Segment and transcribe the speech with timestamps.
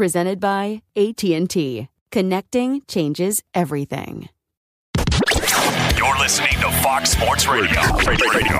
[0.00, 1.88] Presented by AT&T.
[2.10, 4.30] Connecting changes everything.
[4.96, 7.78] You're listening to Fox Sports Radio.
[8.06, 8.58] Radio.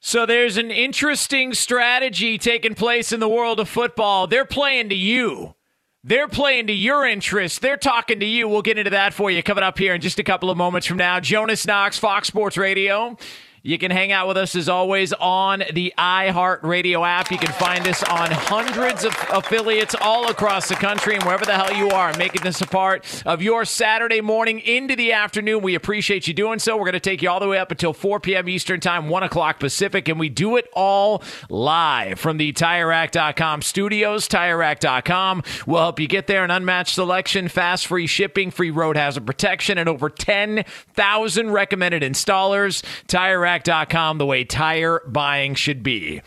[0.00, 4.26] So there's an interesting strategy taking place in the world of football.
[4.26, 5.54] They're playing to you.
[6.02, 7.60] They're playing to your interests.
[7.60, 8.48] They're talking to you.
[8.48, 10.88] We'll get into that for you coming up here in just a couple of moments
[10.88, 11.20] from now.
[11.20, 13.16] Jonas Knox, Fox Sports Radio.
[13.66, 17.30] You can hang out with us as always on the iHeartRadio app.
[17.30, 21.54] You can find us on hundreds of affiliates all across the country and wherever the
[21.54, 25.62] hell you are, making this a part of your Saturday morning into the afternoon.
[25.62, 26.76] We appreciate you doing so.
[26.76, 28.50] We're going to take you all the way up until 4 p.m.
[28.50, 34.28] Eastern Time, 1 o'clock Pacific, and we do it all live from the TireRack.com studios.
[34.28, 36.44] TireRack.com will help you get there.
[36.44, 42.82] An unmatched selection, fast free shipping, free road hazard protection, and over 10,000 recommended installers.
[43.08, 46.22] TireRack TireRack.com the way tire buying should be.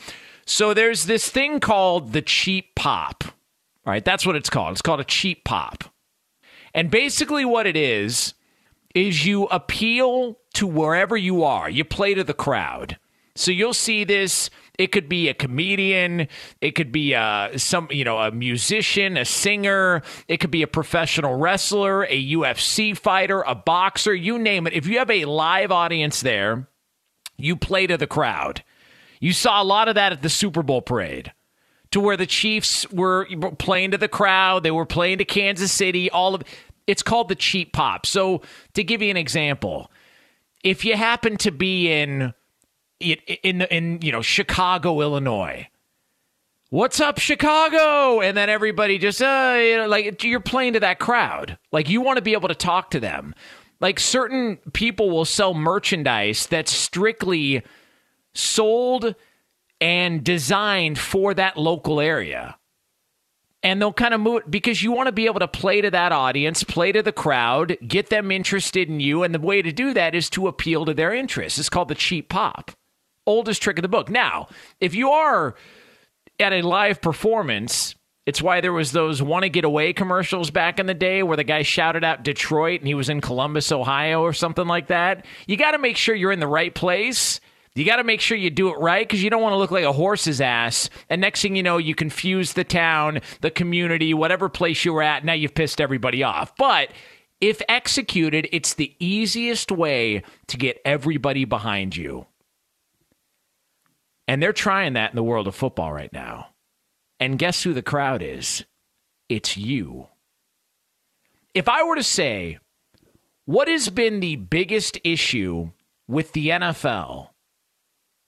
[0.46, 3.24] So there's this thing called the cheap pop.
[3.86, 4.74] Right, that's what it's called.
[4.74, 5.86] It's called a cheap pop.
[6.74, 8.34] And basically what it is
[8.94, 11.70] is you appeal to wherever you are.
[11.70, 12.98] You play to the crowd.
[13.36, 16.28] So you'll see this it could be a comedian,
[16.62, 20.68] it could be uh, some, you know, a musician, a singer, it could be a
[20.68, 24.74] professional wrestler, a UFC fighter, a boxer, you name it.
[24.74, 26.68] If you have a live audience there,
[27.38, 28.64] you play to the crowd.
[29.20, 31.32] You saw a lot of that at the Super Bowl parade,
[31.92, 33.28] to where the Chiefs were
[33.58, 36.10] playing to the crowd, they were playing to Kansas City.
[36.12, 36.44] All of
[36.86, 38.06] it's called the cheap pop.
[38.06, 38.42] So
[38.74, 39.92] to give you an example,
[40.64, 42.34] if you happen to be in
[43.00, 45.68] in in, you know Chicago, Illinois.
[46.70, 48.20] What's up, Chicago?
[48.20, 51.58] And then everybody just, uh, you know, like you're playing to that crowd.
[51.72, 53.34] Like you want to be able to talk to them.
[53.80, 57.64] Like certain people will sell merchandise that's strictly
[58.34, 59.16] sold
[59.80, 62.58] and designed for that local area.
[63.64, 66.12] And they'll kind of move because you want to be able to play to that
[66.12, 69.24] audience, play to the crowd, get them interested in you.
[69.24, 71.60] And the way to do that is to appeal to their interests.
[71.60, 72.72] It's called the cheap pop.
[73.26, 74.10] Oldest trick of the book.
[74.10, 74.48] Now,
[74.80, 75.56] if you are
[76.40, 77.96] at a live performance
[78.28, 81.38] it's why there was those want to get away commercials back in the day where
[81.38, 85.26] the guy shouted out Detroit and he was in Columbus, Ohio or something like that.
[85.48, 87.40] You got to make sure you're in the right place.
[87.74, 89.72] You got to make sure you do it right because you don't want to look
[89.72, 90.90] like a horse's ass.
[91.10, 95.04] And next thing you know, you confuse the town, the community, whatever place you were
[95.04, 95.24] at.
[95.24, 96.54] Now you've pissed everybody off.
[96.58, 96.90] But
[97.40, 102.26] if executed, it's the easiest way to get everybody behind you.
[104.28, 106.50] And they're trying that in the world of football right now.
[107.20, 108.66] And guess who the crowd is?
[109.30, 110.08] It's you.
[111.54, 112.60] If I were to say,
[113.46, 115.72] what has been the biggest issue
[116.08, 117.30] with the NFL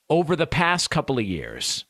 [0.09, 1.85] over the past couple of years?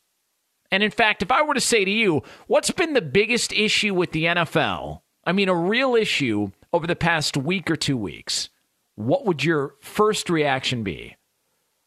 [0.70, 3.94] And in fact, if I were to say to you, what's been the biggest issue
[3.94, 5.00] with the NFL?
[5.24, 8.48] I mean, a real issue over the past week or two weeks.
[8.94, 11.16] What would your first reaction be?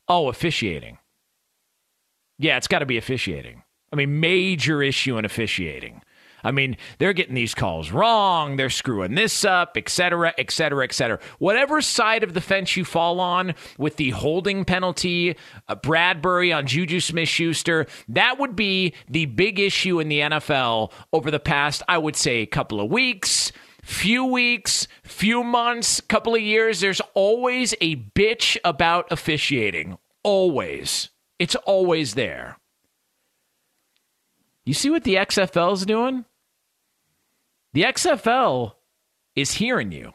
[0.07, 0.97] Oh, officiating.
[2.38, 3.62] Yeah, it's got to be officiating.
[3.93, 6.01] I mean, major issue in officiating.
[6.43, 8.57] I mean, they're getting these calls wrong.
[8.57, 11.19] They're screwing this up, et cetera, et cetera, et cetera.
[11.37, 15.37] Whatever side of the fence you fall on with the holding penalty,
[15.69, 20.91] uh, Bradberry on Juju Smith Schuster, that would be the big issue in the NFL
[21.13, 23.51] over the past, I would say, couple of weeks.
[23.83, 29.97] Few weeks, few months, couple of years, there's always a bitch about officiating.
[30.23, 31.09] Always.
[31.37, 32.57] It's always there.
[34.65, 36.25] You see what the XFL is doing?
[37.74, 38.74] The XFL
[39.36, 40.13] is hearing you.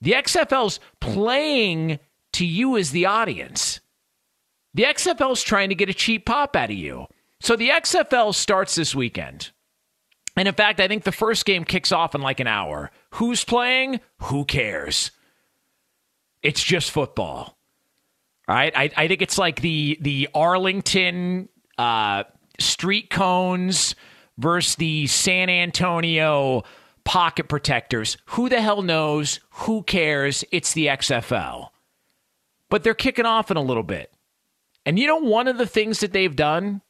[0.00, 1.98] The XFL's playing
[2.34, 3.80] to you as the audience.
[4.74, 7.06] The XFL's trying to get a cheap pop out of you.
[7.40, 9.50] So the XFL starts this weekend.
[10.36, 12.90] And in fact, I think the first game kicks off in like an hour.
[13.10, 14.00] Who's playing?
[14.22, 15.12] Who cares?
[16.42, 17.56] It's just football.
[18.48, 18.72] Right?
[18.76, 21.48] I, I think it's like the the Arlington
[21.78, 22.24] uh,
[22.58, 23.94] street cones
[24.38, 26.62] versus the San Antonio
[27.04, 28.16] pocket protectors.
[28.26, 29.40] Who the hell knows?
[29.50, 30.44] Who cares?
[30.50, 31.68] It's the XFL.
[32.70, 34.10] But they're kicking off in a little bit.
[34.86, 36.82] And you know, one of the things that they've done?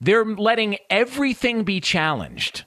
[0.00, 2.64] They're letting everything be challenged.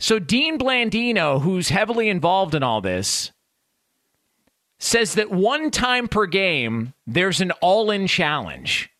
[0.00, 3.32] So, Dean Blandino, who's heavily involved in all this,
[4.84, 8.90] says that one time per game, there's an all in challenge.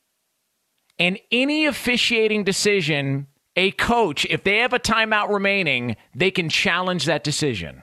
[0.99, 7.05] And any officiating decision, a coach, if they have a timeout remaining, they can challenge
[7.05, 7.83] that decision.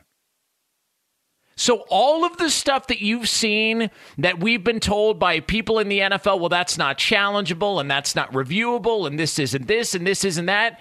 [1.56, 5.88] So, all of the stuff that you've seen that we've been told by people in
[5.88, 10.08] the NFL, well, that's not challengeable and that's not reviewable and this isn't this and
[10.08, 10.80] this isn't that.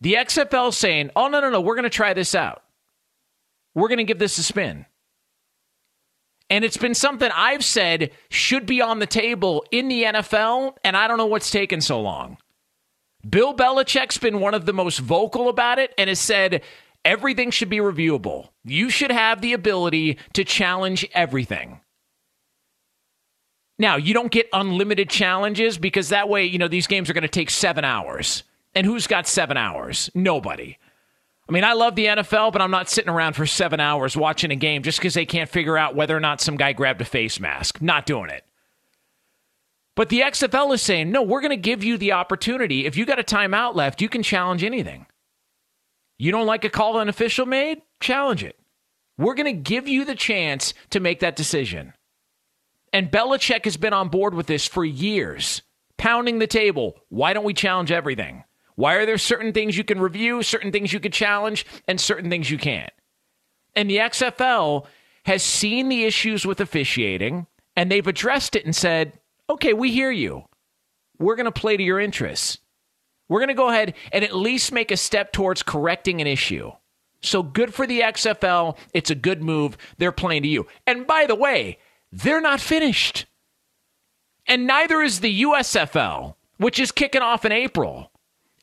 [0.00, 2.64] The XFL saying, oh, no, no, no, we're going to try this out.
[3.74, 4.86] We're going to give this a spin.
[6.50, 10.96] And it's been something I've said should be on the table in the NFL, and
[10.96, 12.36] I don't know what's taken so long.
[13.28, 16.62] Bill Belichick's been one of the most vocal about it and has said
[17.04, 18.48] everything should be reviewable.
[18.64, 21.80] You should have the ability to challenge everything.
[23.78, 27.22] Now, you don't get unlimited challenges because that way, you know, these games are going
[27.22, 28.42] to take seven hours.
[28.74, 30.10] And who's got seven hours?
[30.14, 30.76] Nobody.
[31.50, 34.52] I mean, I love the NFL, but I'm not sitting around for seven hours watching
[34.52, 37.04] a game just because they can't figure out whether or not some guy grabbed a
[37.04, 37.82] face mask.
[37.82, 38.44] Not doing it.
[39.96, 42.86] But the XFL is saying, no, we're going to give you the opportunity.
[42.86, 45.06] If you got a timeout left, you can challenge anything.
[46.18, 47.82] You don't like a call an official made?
[47.98, 48.56] Challenge it.
[49.18, 51.94] We're going to give you the chance to make that decision.
[52.92, 55.62] And Belichick has been on board with this for years,
[55.98, 56.94] pounding the table.
[57.08, 58.44] Why don't we challenge everything?
[58.80, 62.30] Why are there certain things you can review, certain things you could challenge, and certain
[62.30, 62.90] things you can't?
[63.76, 64.86] And the XFL
[65.26, 67.46] has seen the issues with officiating
[67.76, 70.44] and they've addressed it and said, okay, we hear you.
[71.18, 72.56] We're going to play to your interests.
[73.28, 76.72] We're going to go ahead and at least make a step towards correcting an issue.
[77.20, 78.78] So good for the XFL.
[78.94, 79.76] It's a good move.
[79.98, 80.66] They're playing to you.
[80.86, 81.76] And by the way,
[82.10, 83.26] they're not finished.
[84.46, 88.09] And neither is the USFL, which is kicking off in April.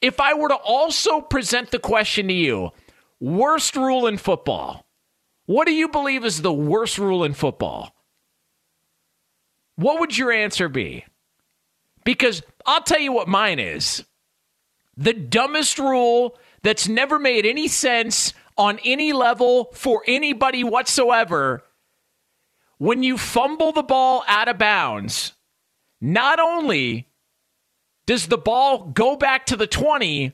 [0.02, 2.72] If I were to also present the question to you,
[3.20, 4.86] worst rule in football,
[5.46, 7.96] what do you believe is the worst rule in football?
[9.76, 11.06] What would your answer be?
[12.04, 14.04] Because I'll tell you what mine is.
[14.96, 21.64] The dumbest rule that's never made any sense on any level for anybody whatsoever.
[22.80, 25.34] When you fumble the ball out of bounds,
[26.02, 27.08] not only
[28.08, 30.32] does the ball go back to the 20,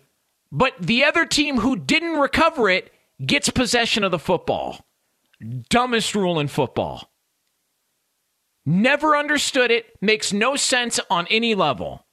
[0.51, 2.93] but the other team who didn't recover it
[3.25, 4.85] gets possession of the football.
[5.69, 7.11] Dumbest rule in football.
[8.65, 12.05] Never understood it, makes no sense on any level.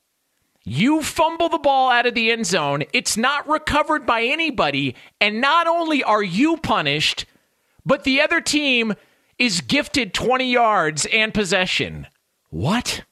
[0.64, 5.40] You fumble the ball out of the end zone, it's not recovered by anybody, and
[5.40, 7.25] not only are you punished,
[7.87, 8.94] but the other team
[9.38, 12.06] is gifted 20 yards and possession.
[12.50, 13.04] What?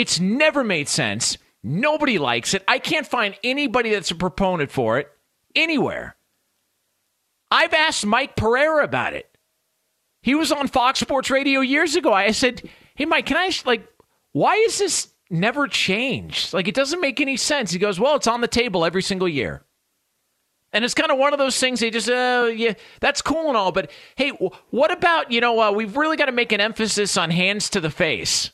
[0.00, 1.36] It's never made sense.
[1.62, 2.64] Nobody likes it.
[2.66, 5.10] I can't find anybody that's a proponent for it
[5.54, 6.16] anywhere.
[7.50, 9.36] I've asked Mike Pereira about it.
[10.22, 12.14] He was on Fox Sports Radio years ago.
[12.14, 12.62] I said,
[12.94, 13.86] "Hey Mike, can I like
[14.32, 16.54] why is this never changed?
[16.54, 19.28] Like it doesn't make any sense." He goes, "Well, it's on the table every single
[19.28, 19.66] year."
[20.72, 23.56] And it's kind of one of those things they just, uh, yeah, that's cool and
[23.56, 23.70] all.
[23.70, 24.30] But hey,
[24.70, 27.82] what about, you know, uh, we've really got to make an emphasis on hands to
[27.82, 28.52] the face.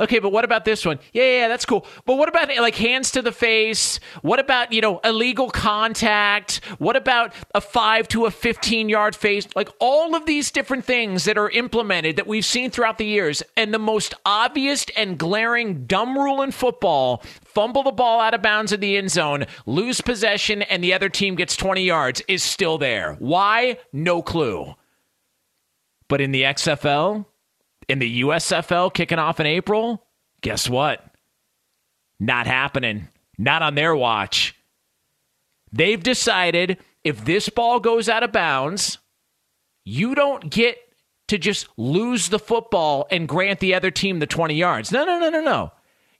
[0.00, 0.98] Okay, but what about this one?
[1.12, 1.86] Yeah, yeah, that's cool.
[2.04, 4.00] But what about like hands to the face?
[4.22, 6.64] What about, you know, illegal contact?
[6.78, 9.46] What about a 5 to a 15 yard face?
[9.54, 13.40] Like all of these different things that are implemented that we've seen throughout the years.
[13.56, 18.42] And the most obvious and glaring dumb rule in football fumble the ball out of
[18.42, 22.42] bounds in the end zone, lose possession, and the other team gets 20 yards is
[22.42, 23.14] still there.
[23.20, 23.78] Why?
[23.92, 24.74] No clue.
[26.08, 27.26] But in the XFL,
[27.88, 30.06] in the USFL kicking off in April,
[30.40, 31.04] guess what?
[32.20, 33.08] Not happening.
[33.38, 34.54] Not on their watch.
[35.72, 38.98] They've decided if this ball goes out of bounds,
[39.84, 40.78] you don't get
[41.28, 44.92] to just lose the football and grant the other team the 20 yards.
[44.92, 45.72] No, no, no, no, no.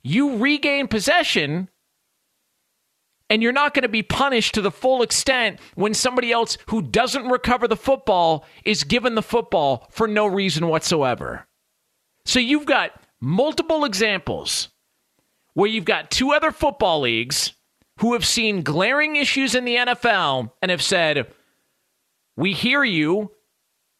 [0.03, 1.69] You regain possession
[3.29, 6.81] and you're not going to be punished to the full extent when somebody else who
[6.81, 11.47] doesn't recover the football is given the football for no reason whatsoever.
[12.25, 12.91] So you've got
[13.21, 14.69] multiple examples
[15.53, 17.53] where you've got two other football leagues
[17.99, 21.27] who have seen glaring issues in the NFL and have said,
[22.35, 23.31] We hear you,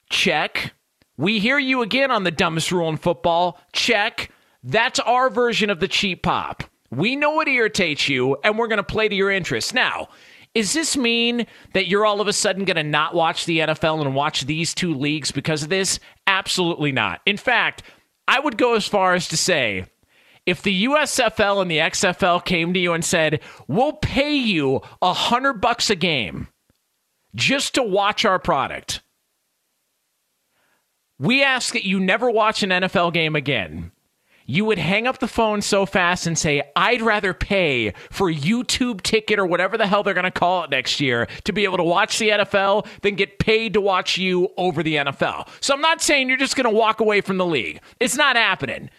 [0.09, 0.73] check.
[1.17, 4.31] We hear you again on the dumbest rule in football, check.
[4.63, 6.63] That's our version of the cheap pop.
[6.91, 9.73] We know what irritates you, and we're going to play to your interests.
[9.73, 10.09] Now,
[10.53, 14.01] is this mean that you're all of a sudden going to not watch the NFL
[14.01, 15.99] and watch these two leagues because of this?
[16.27, 17.21] Absolutely not.
[17.25, 17.83] In fact,
[18.27, 19.85] I would go as far as to say
[20.45, 25.13] if the USFL and the XFL came to you and said, "We'll pay you a
[25.13, 26.47] hundred bucks a game
[27.33, 29.01] just to watch our product,"
[31.17, 33.91] we ask that you never watch an NFL game again
[34.45, 39.01] you would hang up the phone so fast and say, I'd rather pay for YouTube
[39.01, 41.77] ticket or whatever the hell they're going to call it next year to be able
[41.77, 45.47] to watch the NFL than get paid to watch you over the NFL.
[45.61, 47.81] So I'm not saying you're just going to walk away from the league.
[47.99, 48.89] It's not happening.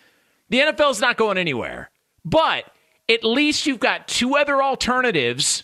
[0.48, 1.90] The NFL's not going anywhere.
[2.24, 2.64] But
[3.08, 5.62] at least you've got two other alternatives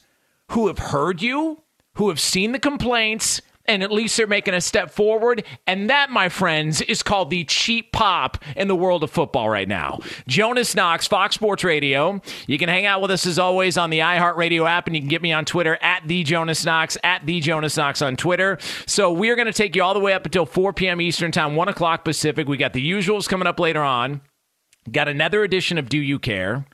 [0.51, 1.63] who have heard you,
[1.95, 5.45] who have seen the complaints, and at least they're making a step forward.
[5.67, 9.69] And that, my friends, is called the cheap pop in the world of football right
[9.69, 10.01] now.
[10.29, 12.21] Jonas Knox, Fox Sports Radio.
[12.47, 15.09] You can hang out with us as always on the iHeartRadio app, and you can
[15.09, 18.59] get me on Twitter at the Jonas Knox, at the Jonas Knox on Twitter.
[18.87, 21.01] So we're going to take you all the way up until 4 p.m.
[21.01, 22.47] Eastern Time, 1 o'clock Pacific.
[22.47, 24.21] We got the usuals coming up later on.
[24.91, 26.67] Got another edition of Do You Care?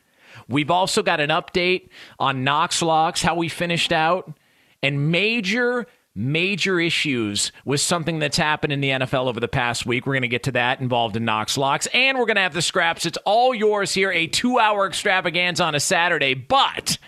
[0.49, 4.33] We've also got an update on Knox Locks, how we finished out,
[4.83, 5.87] and major
[6.19, 10.05] major issues with something that's happened in the NFL over the past week.
[10.05, 12.55] We're going to get to that involved in Knox Locks, and we're going to have
[12.55, 13.07] the scraps.
[13.07, 16.35] It's all yours here, a two hour extravaganza on a Saturday.
[16.35, 16.99] But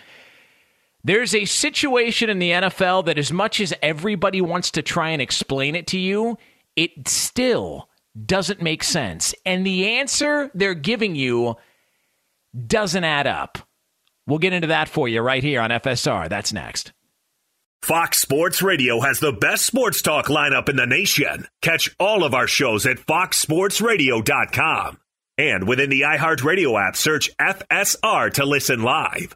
[1.03, 5.21] there's a situation in the NFL that, as much as everybody wants to try and
[5.21, 6.37] explain it to you,
[6.75, 7.89] it still
[8.25, 9.35] doesn't make sense.
[9.45, 11.57] And the answer they're giving you
[12.67, 13.57] doesn't add up.
[14.25, 16.29] We'll get into that for you right here on FSR.
[16.29, 16.93] That's next.
[17.83, 21.47] Fox Sports Radio has the best sports talk lineup in the nation.
[21.63, 24.99] Catch all of our shows at foxsportsradio.com.
[25.39, 29.35] And within the iHeartRadio app, search FSR to listen live.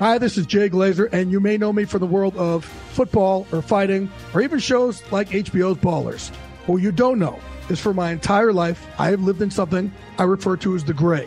[0.00, 3.46] Hi, this is Jay Glazer, and you may know me from the world of football
[3.52, 6.28] or fighting or even shows like HBO's Ballers.
[6.66, 10.24] What you don't know is for my entire life, I have lived in something I
[10.24, 11.26] refer to as the gray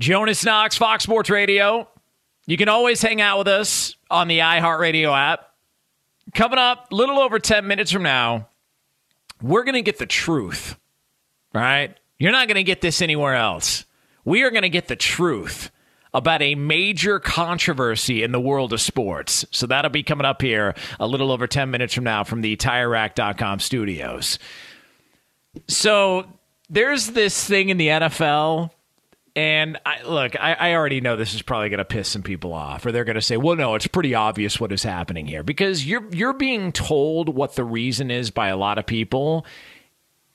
[0.00, 1.86] Jonas Knox, Fox Sports Radio.
[2.46, 5.50] You can always hang out with us on the iHeartRadio app.
[6.34, 8.48] Coming up, a little over 10 minutes from now,
[9.42, 10.76] we're going to get the truth.
[11.52, 11.96] right?
[12.18, 13.84] You're not going to get this anywhere else.
[14.24, 15.70] We are going to get the truth
[16.14, 19.44] about a major controversy in the world of sports.
[19.50, 22.56] So that'll be coming up here a little over 10 minutes from now from the
[22.56, 24.38] TireRack.com studios.
[25.68, 26.26] So
[26.70, 28.70] there's this thing in the NFL
[29.36, 32.52] and I, look, I, I, already know this is probably going to piss some people
[32.52, 35.42] off, or they're going to say, "Well, no, it's pretty obvious what is happening here,"
[35.42, 39.46] because you're you're being told what the reason is by a lot of people,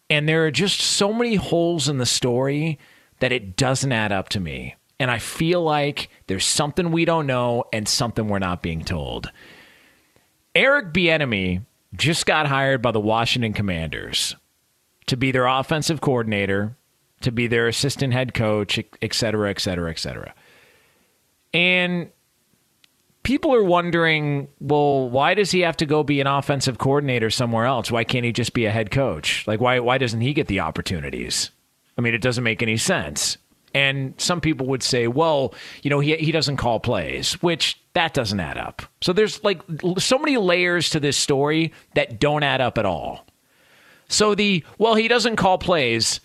[0.10, 2.80] and there are just so many holes in the story
[3.20, 4.76] that it doesn't add up to me.
[5.00, 9.32] And I feel like there's something we don't know and something we're not being told.
[10.54, 14.36] Eric Bieniemy just got hired by the Washington Commanders
[15.08, 16.78] to be their offensive coordinator,
[17.26, 20.34] to be their assistant head coach, et cetera, et cetera, et cetera.
[21.54, 22.10] And
[23.24, 27.66] people are wondering, well, why does he have to go be an offensive coordinator somewhere
[27.66, 27.92] else?
[27.92, 29.46] Why can't he just be a head coach?
[29.48, 31.52] Like, why, why doesn't he get the opportunities?
[31.98, 33.38] I mean, it doesn't make any sense.
[33.74, 38.14] And some people would say, well, you know, he, he doesn't call plays, which that
[38.14, 38.82] doesn't add up.
[39.02, 39.62] So there's like
[39.98, 43.26] so many layers to this story that don't add up at all.
[44.08, 46.20] So the, well, he doesn't call plays,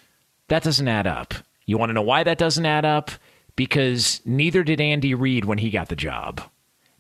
[0.51, 1.35] that doesn't add up.
[1.65, 3.11] You want to know why that doesn't add up?
[3.57, 6.43] Because neither did Andy Reid when he got the job.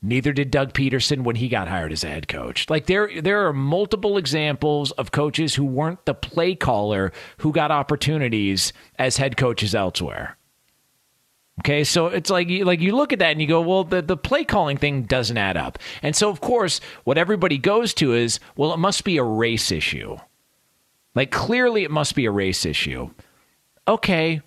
[0.02, 2.70] Neither did Doug Pederson when he got hired as a head coach.
[2.70, 7.70] Like there there are multiple examples of coaches who weren't the play caller who got
[7.70, 10.38] opportunities as head coaches elsewhere.
[11.60, 14.00] Okay, so it's like you, like you look at that and you go, well, the,
[14.00, 15.78] the play calling thing doesn't add up.
[16.02, 19.70] And so, of course, what everybody goes to is, well, it must be a race
[19.70, 20.16] issue.
[21.14, 23.10] Like, clearly, it must be a race issue.
[23.88, 24.42] Okay,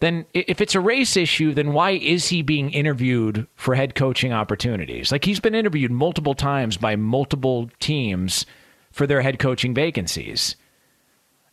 [0.00, 4.32] then if it's a race issue, then why is he being interviewed for head coaching
[4.32, 5.12] opportunities?
[5.12, 8.46] Like, he's been interviewed multiple times by multiple teams
[8.90, 10.56] for their head coaching vacancies.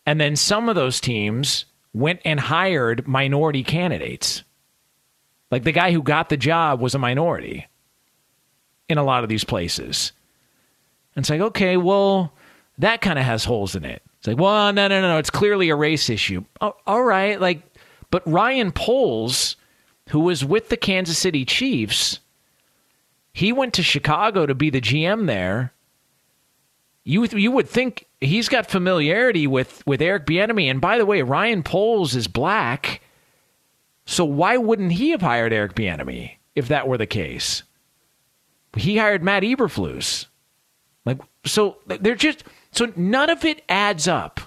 [0.05, 4.43] And then some of those teams went and hired minority candidates
[5.51, 7.67] like the guy who got the job was a minority
[8.89, 10.11] in a lot of these places.
[11.15, 12.33] And it's like, okay, well,
[12.77, 14.03] that kind of has holes in it.
[14.27, 15.17] It's like, well, no, no, no, no.
[15.19, 16.43] It's clearly a race issue.
[16.59, 17.39] Oh, all right.
[17.39, 17.61] Like,
[18.11, 19.55] but Ryan Poles,
[20.09, 22.19] who was with the Kansas City Chiefs,
[23.31, 25.71] he went to Chicago to be the GM there.
[27.05, 30.69] You, you would think he's got familiarity with, with Eric Bieniemy.
[30.69, 32.99] And by the way, Ryan Poles is black.
[34.05, 37.63] So why wouldn't he have hired Eric Bieniemy if that were the case?
[38.75, 40.25] He hired Matt Eberflus.
[41.05, 42.43] Like so they're just
[42.77, 44.39] so none of it adds up.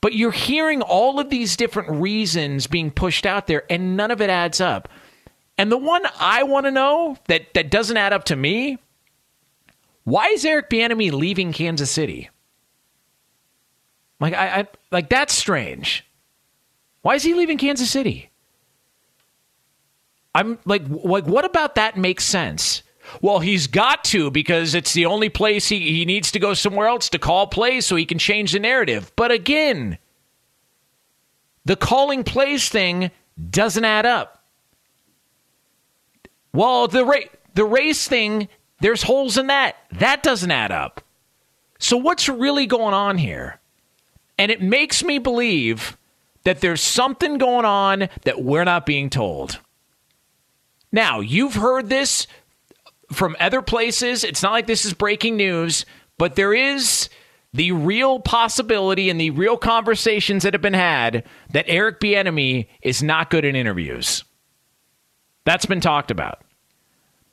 [0.00, 4.20] But you're hearing all of these different reasons being pushed out there and none of
[4.20, 4.90] it adds up.
[5.56, 8.78] And the one I want to know that that doesn't add up to me,
[10.04, 12.28] why is Eric Bieniemy leaving Kansas City?
[14.20, 16.04] Like I, I like that's strange.
[17.00, 18.30] Why is he leaving Kansas City?
[20.34, 22.82] I'm like, like, what about that makes sense?
[23.20, 26.88] Well, he's got to because it's the only place he, he needs to go somewhere
[26.88, 29.12] else to call plays so he can change the narrative.
[29.16, 29.98] But again,
[31.64, 33.10] the calling plays thing
[33.50, 34.42] doesn't add up.
[36.52, 38.48] Well, the ra- the race thing,
[38.80, 39.76] there's holes in that.
[39.92, 41.00] That doesn't add up.
[41.78, 43.60] So what's really going on here?
[44.38, 45.96] And it makes me believe
[46.44, 49.58] that there's something going on that we're not being told.
[50.92, 52.26] Now, you've heard this
[53.12, 54.24] from other places.
[54.24, 55.86] It's not like this is breaking news,
[56.18, 57.08] but there is
[57.52, 63.02] the real possibility and the real conversations that have been had that Eric Bieniemy is
[63.02, 64.24] not good in interviews.
[65.44, 66.42] That's been talked about.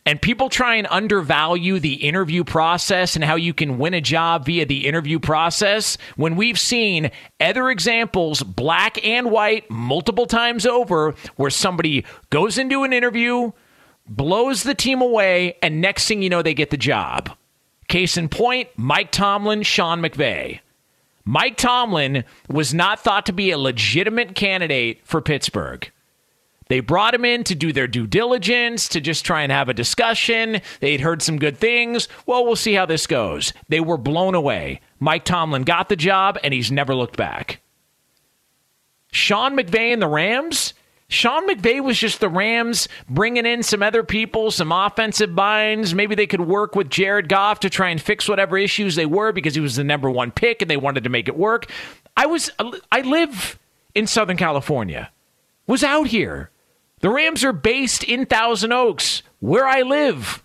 [0.05, 4.45] And people try and undervalue the interview process and how you can win a job
[4.45, 11.13] via the interview process when we've seen other examples, black and white, multiple times over,
[11.35, 13.51] where somebody goes into an interview,
[14.15, 17.31] blows the team away, and next thing you know, they get the job.
[17.87, 20.59] Case in point Mike Tomlin, Sean McVay.
[21.23, 25.89] Mike Tomlin was not thought to be a legitimate candidate for Pittsburgh.
[26.67, 29.73] They brought him in to do their due diligence, to just try and have a
[29.73, 30.61] discussion.
[30.79, 32.07] They'd heard some good things.
[32.25, 33.51] Well, we'll see how this goes.
[33.67, 34.79] They were blown away.
[34.99, 37.59] Mike Tomlin got the job, and he's never looked back.
[39.11, 40.73] Sean McVay and the Rams?
[41.11, 45.93] Sean McVay was just the Rams bringing in some other people, some offensive binds.
[45.93, 49.33] Maybe they could work with Jared Goff to try and fix whatever issues they were
[49.33, 51.69] because he was the number one pick and they wanted to make it work.
[52.15, 52.49] I was,
[52.93, 53.59] I live
[53.93, 55.11] in Southern California,
[55.67, 56.49] was out here.
[57.01, 60.41] The Rams are based in Thousand Oaks, where I live.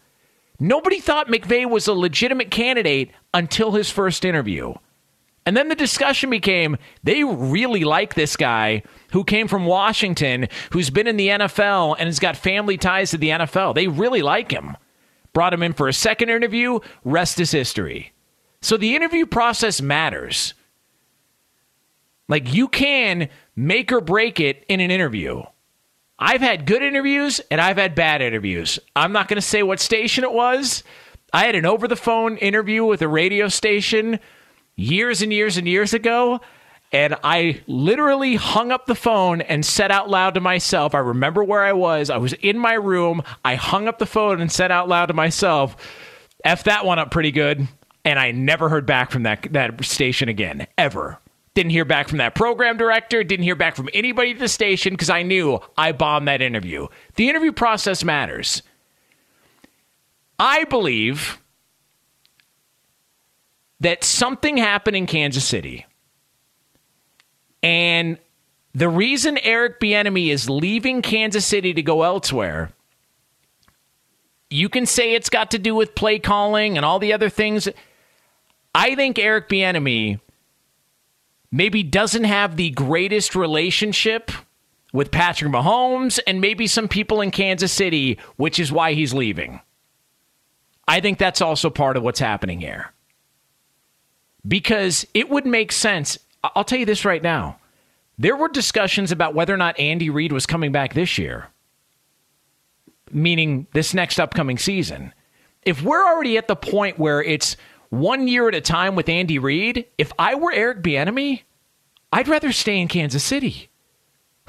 [0.58, 4.74] Nobody thought McVay was a legitimate candidate until his first interview.
[5.46, 8.82] And then the discussion became they really like this guy
[9.12, 13.18] who came from Washington, who's been in the NFL and has got family ties to
[13.18, 13.76] the NFL.
[13.76, 14.76] They really like him.
[15.32, 18.12] Brought him in for a second interview, rest is history.
[18.60, 20.54] So the interview process matters.
[22.28, 25.42] Like you can make or break it in an interview.
[26.18, 28.80] I've had good interviews and I've had bad interviews.
[28.96, 30.82] I'm not going to say what station it was.
[31.32, 34.18] I had an over the phone interview with a radio station
[34.76, 36.40] years and years and years ago.
[36.92, 41.42] And I literally hung up the phone and said out loud to myself, I remember
[41.42, 42.10] where I was.
[42.10, 43.22] I was in my room.
[43.44, 45.76] I hung up the phone and said out loud to myself,
[46.44, 47.66] F that one up pretty good.
[48.04, 51.18] And I never heard back from that, that station again, ever.
[51.54, 54.92] Didn't hear back from that program director, didn't hear back from anybody at the station
[54.92, 56.86] because I knew I bombed that interview.
[57.16, 58.62] The interview process matters.
[60.38, 61.38] I believe
[63.80, 65.86] that something happened in Kansas City.
[67.62, 68.18] And
[68.74, 72.70] the reason Eric Bieniemy is leaving Kansas City to go elsewhere,
[74.50, 77.68] you can say it's got to do with play calling and all the other things.
[78.74, 80.20] I think Eric Bieniemy
[81.50, 84.30] maybe doesn't have the greatest relationship
[84.92, 89.60] with Patrick Mahomes and maybe some people in Kansas City, which is why he's leaving.
[90.88, 92.92] I think that's also part of what's happening here.
[94.46, 96.18] Because it would make sense.
[96.42, 97.58] I'll tell you this right now.
[98.18, 101.48] There were discussions about whether or not Andy Reid was coming back this year,
[103.10, 105.12] meaning this next upcoming season.
[105.62, 107.56] If we're already at the point where it's
[107.90, 111.42] one year at a time with Andy Reid, if I were Eric Bieniemy,
[112.12, 113.68] I'd rather stay in Kansas City.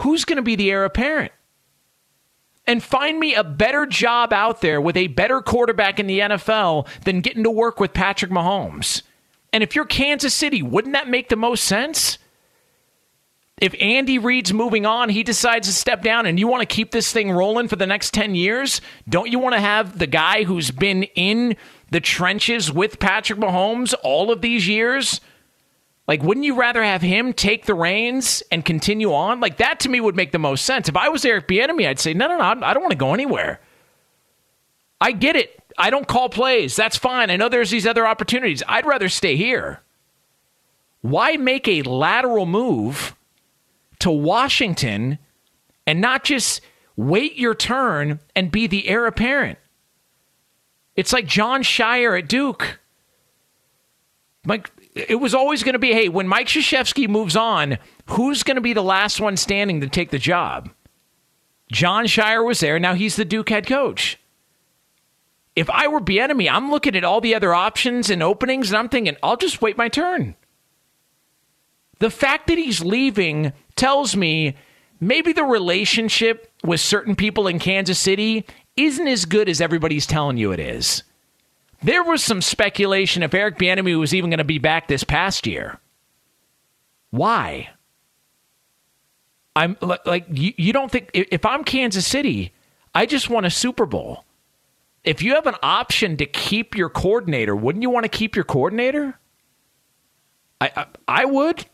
[0.01, 1.31] Who's going to be the heir apparent?
[2.67, 6.85] and find me a better job out there with a better quarterback in the NFL
[7.05, 9.01] than getting to work with Patrick Mahomes.
[9.53, 12.17] And if you're Kansas City, wouldn't that make the most sense?
[13.59, 16.91] If Andy Reid's moving on, he decides to step down, and you want to keep
[16.91, 20.43] this thing rolling for the next 10 years, don't you want to have the guy
[20.43, 21.55] who's been in
[21.89, 25.21] the trenches with Patrick Mahomes all of these years?
[26.07, 29.39] Like, wouldn't you rather have him take the reins and continue on?
[29.39, 30.87] Like, that to me would make the most sense.
[30.87, 33.13] If I was Eric Bieniemy, I'd say, no, no, no, I don't want to go
[33.13, 33.59] anywhere.
[35.01, 35.56] I get it.
[35.77, 36.75] I don't call plays.
[36.75, 37.29] That's fine.
[37.29, 38.63] I know there's these other opportunities.
[38.67, 39.81] I'd rather stay here.
[41.01, 43.15] Why make a lateral move
[43.99, 45.19] to Washington
[45.85, 46.61] and not just
[46.95, 49.59] wait your turn and be the heir apparent?
[50.95, 52.79] It's like Jon Scheyer at Duke.
[54.43, 58.55] Mike, it was always going to be hey, when Mike Krzyzewski moves on, who's going
[58.55, 60.71] to be the last one standing to take the job?
[61.71, 62.79] Jon Scheyer was there.
[62.79, 64.17] Now he's the Duke head coach.
[65.57, 68.89] If I were Bieniemy, I'm looking at all the other options and openings, and I'm
[68.89, 70.35] thinking, I'll just wait my turn.
[71.97, 74.55] The fact that he's leaving tells me
[74.99, 80.37] maybe the relationship with certain people in Kansas City isn't as good as everybody's telling
[80.37, 81.01] you it is.
[81.81, 85.47] There was some speculation if Eric Bieniemy was even going to be back this past
[85.47, 85.79] year.
[87.09, 87.71] Why?
[89.55, 92.53] I'm like you don't think if I'm Kansas City,
[92.93, 94.23] I just want a Super Bowl.
[95.07, 98.43] If you have an option to keep your coordinator, wouldn't you want to keep your
[98.43, 99.17] coordinator?
[100.59, 101.65] I, I, I would.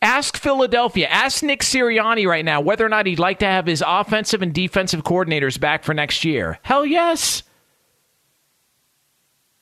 [0.00, 1.06] Ask Philadelphia.
[1.08, 4.54] Ask Nick Sirianni right now whether or not he'd like to have his offensive and
[4.54, 6.58] defensive coordinators back for next year.
[6.62, 7.42] Hell yes.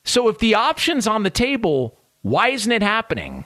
[0.05, 3.45] So if the option's on the table, why isn't it happening?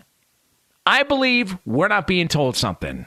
[0.85, 3.07] I believe we're not being told something.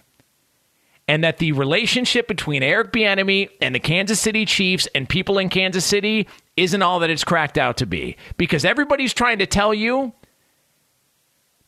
[1.07, 5.49] And that the relationship between Eric Bieniemy and the Kansas City Chiefs and people in
[5.49, 8.17] Kansas City isn't all that it's cracked out to be.
[8.37, 10.13] Because everybody's trying to tell you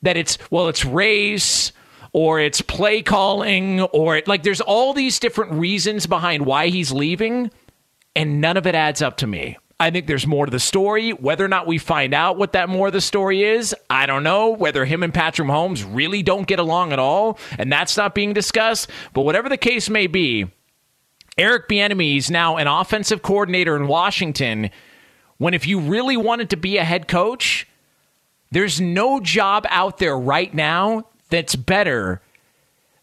[0.02, 1.72] that it's, well, it's race
[2.14, 6.92] or it's play calling or it, like there's all these different reasons behind why he's
[6.92, 7.52] leaving,
[8.16, 9.58] and none of it adds up to me.
[9.80, 11.12] I think there's more to the story.
[11.12, 14.24] Whether or not we find out what that more of the story is, I don't
[14.24, 14.50] know.
[14.50, 18.34] Whether him and Patrick Mahomes really don't get along at all, and that's not being
[18.34, 18.90] discussed.
[19.14, 20.48] But whatever the case may be,
[21.38, 24.72] Eric Bieniemy is now an offensive coordinator in Washington.
[25.38, 27.68] When if you really wanted to be a head coach,
[28.50, 32.22] there's no job out there right now that's better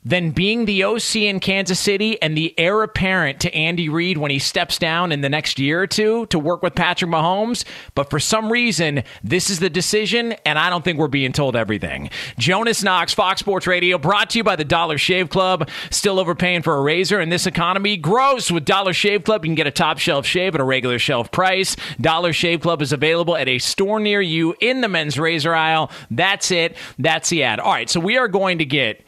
[0.04, 4.30] than being the OC in Kansas City and the heir apparent to Andy Reid when
[4.30, 7.64] he steps down in the next year or two to work with Patrick Mahomes.
[7.94, 11.56] But for some reason, this is the decision, and I don't think we're being told
[11.56, 12.10] everything.
[12.38, 15.68] Jonas Knox, Fox Sports Radio, brought to you by the Dollar Shave Club.
[15.90, 17.96] Still overpaying for a razor in this economy?
[17.96, 18.50] Gross!
[18.50, 21.30] With Dollar Shave Club, you can get a top shelf shave at a regular shelf
[21.30, 21.76] price.
[22.00, 25.90] Dollar Shave Club is available at a store near you in the men's razor aisle.
[26.10, 26.76] That's it.
[26.98, 27.60] That's the ad.
[27.60, 29.06] All right, so we are going to get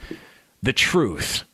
[0.62, 1.44] the truth.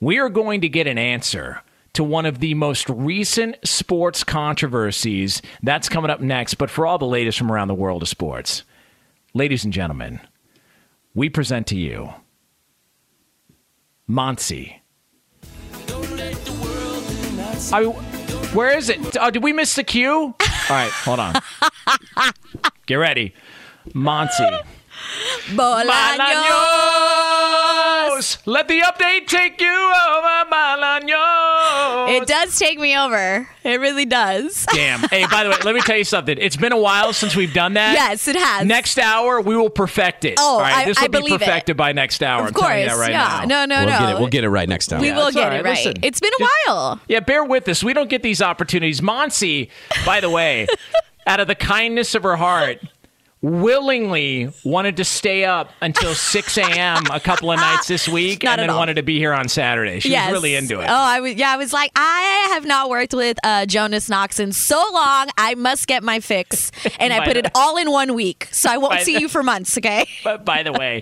[0.00, 1.62] We are going to get an answer
[1.94, 5.42] to one of the most recent sports controversies.
[5.62, 6.54] That's coming up next.
[6.54, 8.62] But for all the latest from around the world of sports,
[9.34, 10.20] ladies and gentlemen,
[11.14, 12.12] we present to you
[14.06, 14.80] Monty.
[17.72, 17.84] I,
[18.54, 19.16] where is it?
[19.20, 20.10] Oh, did we miss the cue?
[20.10, 20.34] All
[20.70, 21.34] right, hold on.
[22.86, 23.34] Get ready.
[23.92, 24.44] Monty.
[28.18, 28.38] Bolaños.
[28.46, 32.20] Let the update take you over, Bolaños.
[32.20, 33.48] It does take me over.
[33.64, 34.66] It really does.
[34.72, 35.00] Damn.
[35.08, 36.36] Hey, by the way, let me tell you something.
[36.40, 37.94] It's been a while since we've done that.
[37.94, 38.66] Yes, it has.
[38.66, 40.34] Next hour, we will perfect it.
[40.38, 40.78] Oh, All right?
[40.78, 41.38] I- this I will be believe it.
[41.40, 42.42] perfected by next hour.
[42.42, 43.44] Of I'm telling you that course, right yeah.
[43.46, 43.64] now.
[43.66, 43.98] No, no, we'll no.
[43.98, 44.18] get it.
[44.20, 45.00] We'll get it right next time.
[45.00, 45.64] we Yeah, will get all it right.
[45.64, 45.76] right.
[45.86, 47.00] Listen, it's been a just- while.
[47.08, 47.82] Yeah, bear with us.
[47.84, 49.00] We don't get these opportunities.
[49.00, 49.68] Monsi,
[50.06, 50.66] by the way,
[51.26, 52.78] out of the kindness of her heart,
[53.40, 57.04] willingly wanted to stay up until 6 a.m.
[57.12, 60.00] a couple of nights this week Not and then wanted to be here on Saturday.
[60.00, 60.30] She yes.
[60.30, 60.86] was really into it.
[60.88, 61.34] Oh, I was.
[61.34, 65.28] Yeah, I was like, I have not worked with uh, Jonas Knox in so long.
[65.38, 68.70] I must get my fix, and I put the- it all in one week, so
[68.70, 69.76] I won't see the- you for months.
[69.78, 70.06] Okay.
[70.24, 71.00] But by the way,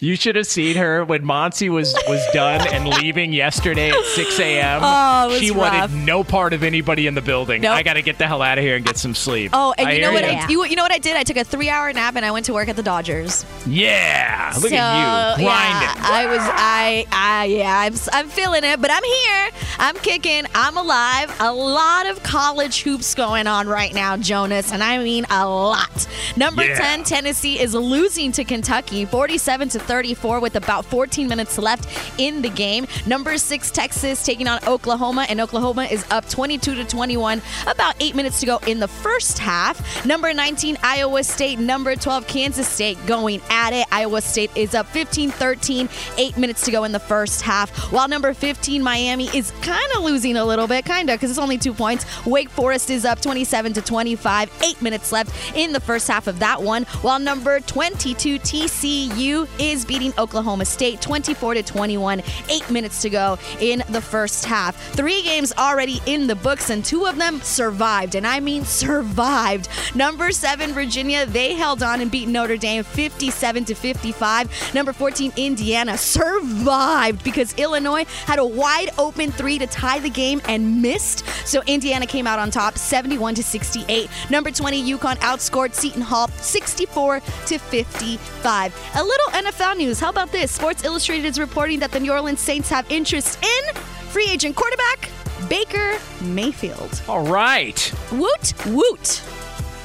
[0.00, 4.38] you should have seen her when Monty was was done and leaving yesterday at 6
[4.40, 4.80] a.m.
[4.82, 5.58] Oh, she rough.
[5.90, 7.62] wanted no part of anybody in the building.
[7.62, 7.72] Nope.
[7.72, 9.50] I got to get the hell out of here and get some sleep.
[9.52, 10.22] Oh, and I you know what?
[10.24, 10.44] ya.
[10.44, 11.16] I, you, you know what I did?
[11.16, 13.46] I took a three-hour nap and I went to work at the Dodgers.
[13.66, 16.02] Yeah, look so, at you grinding.
[16.02, 19.48] Yeah, I was, I, I, yeah, I'm, I'm feeling it, but I'm here.
[19.78, 20.44] I'm kicking.
[20.54, 21.34] I'm alive.
[21.40, 26.06] A lot of college hoops going on right now, Jonas, and I mean a lot.
[26.36, 26.74] Number Yeah.
[26.74, 31.88] 10, Tennessee is losing to Kentucky, 47 to 34, with about 14 minutes left
[32.20, 32.86] in the game.
[33.06, 37.40] Number six, Texas taking on Oklahoma, and Oklahoma is up 22 to 21.
[37.66, 40.04] About eight minutes to go in the first half.
[40.04, 41.61] Number 19, Iowa State.
[41.66, 43.86] Number 12, Kansas State going at it.
[43.92, 47.70] Iowa State is up 15 13, eight minutes to go in the first half.
[47.92, 51.38] While number 15, Miami is kind of losing a little bit, kind of, because it's
[51.38, 52.04] only two points.
[52.26, 56.38] Wake Forest is up 27 to 25, eight minutes left in the first half of
[56.40, 56.84] that one.
[57.02, 63.38] While number 22, TCU is beating Oklahoma State 24 to 21, eight minutes to go
[63.60, 64.76] in the first half.
[64.94, 69.68] Three games already in the books, and two of them survived, and I mean survived.
[69.94, 74.74] Number seven, Virginia, they held on and beat Notre Dame 57 to 55.
[74.74, 80.40] Number 14, Indiana survived because Illinois had a wide open three to tie the game
[80.46, 81.26] and missed.
[81.46, 84.08] So Indiana came out on top 71 to 68.
[84.30, 88.90] Number 20, UConn outscored Seton Hall 64 to 55.
[88.94, 90.00] A little NFL news.
[90.00, 90.50] How about this?
[90.52, 93.74] Sports Illustrated is reporting that the New Orleans Saints have interest in
[94.10, 95.10] free agent quarterback
[95.48, 97.02] Baker Mayfield.
[97.08, 97.92] All right.
[98.12, 99.22] Woot woot.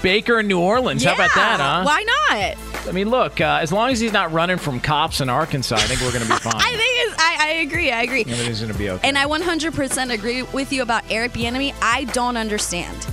[0.01, 1.03] Baker in New Orleans.
[1.03, 1.83] How about that, huh?
[1.83, 2.87] Why not?
[2.87, 5.79] I mean, look, uh, as long as he's not running from cops in Arkansas, I
[5.79, 6.55] think we're going to be fine.
[6.55, 7.91] I think it's, I, I agree.
[7.91, 8.21] I agree.
[8.21, 9.07] Everything's going to be okay.
[9.07, 11.73] And I 100% agree with you about Eric Bieniemy.
[11.81, 13.07] I don't understand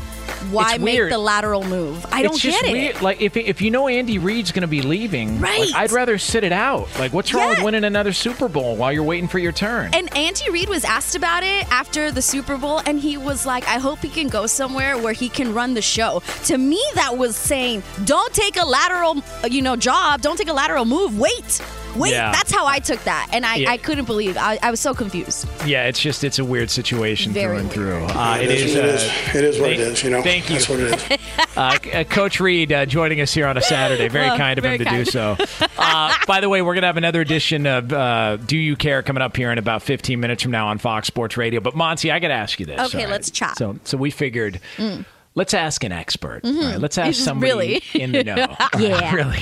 [0.50, 1.12] why It's make weird.
[1.12, 2.04] the lateral move.
[2.12, 2.72] I don't just get it.
[2.72, 3.02] weird.
[3.02, 5.74] Like if if you know Andy Reid's going to be leaving, like, Right.
[5.74, 6.88] I'd rather sit it out.
[6.98, 9.92] Like, what's wrong with winning another Super Bowl while you're waiting for your turn?
[9.94, 13.66] And Andy Reid was asked about it after the Super Bowl, and he was like,
[13.68, 16.22] I hope he can go somewhere where he can run the show.
[16.44, 20.52] To me, that was saying, don't take a lateral, you know, job, don't take a
[20.52, 21.18] lateral move.
[21.18, 21.60] Wait.
[21.96, 22.32] Wait, Yeah.
[22.32, 23.70] that's how I took that, and I, Yeah.
[23.70, 24.36] I couldn't believe.
[24.36, 25.46] I, I was so confused.
[25.66, 28.10] yeah, it's just it's a weird situation Very through and weird.
[28.10, 28.20] through.
[28.20, 28.74] Uh, It it is is.
[28.76, 29.34] what uh, is.
[29.36, 30.22] It is what thank- is, you know.
[30.22, 30.56] Thank you.
[30.56, 31.18] That's what it is.
[31.56, 34.08] Uh, uh, Coach Reid uh, joining us here on a Saturday.
[34.08, 35.36] Very Oh, kind of him very to do so.
[35.78, 39.02] Uh, by the way, we're going to have another edition of uh, Do You Care
[39.02, 41.60] coming up here in about 15 minutes from now on Fox Sports Radio.
[41.60, 42.80] But Monty, I got to ask you this.
[42.92, 43.56] Okay, all let's chat.
[43.58, 44.60] So, so we figured.
[44.78, 45.04] Mm.
[45.36, 46.42] Let's ask an expert.
[46.44, 46.56] Mhm.
[46.62, 46.80] all right?
[46.80, 47.82] Let's ask Is- somebody really?
[47.94, 48.56] in the know.
[48.78, 49.12] Yeah.
[49.14, 49.38] really.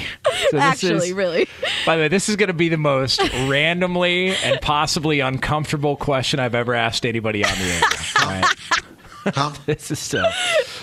[0.51, 1.49] So this Actually, is- really.
[1.85, 6.41] By the way, this is going to be the most randomly and possibly uncomfortable question
[6.41, 7.83] I've ever asked anybody on the air.
[8.21, 9.61] All right.
[9.67, 10.25] this is so.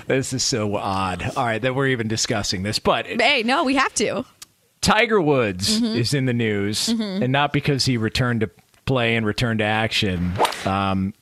[0.07, 1.23] This is so odd.
[1.35, 4.25] All right, that we're even discussing this, but Hey, no, we have to.
[4.81, 5.95] Tiger Woods Mhm.
[5.97, 7.23] is in the news, Mhm.
[7.23, 8.49] and not because he returned to
[8.85, 10.33] play and returned to action.
[10.65, 11.13] Um,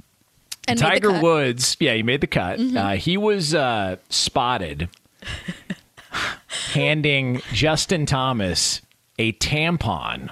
[0.67, 1.21] And Tiger.
[1.21, 2.59] Woods, yeah, he made the cut.
[2.59, 2.75] Mhm.
[2.77, 4.89] Uh, he was uh, spotted
[6.73, 8.81] handing Justin Thomas
[9.19, 10.29] a tampon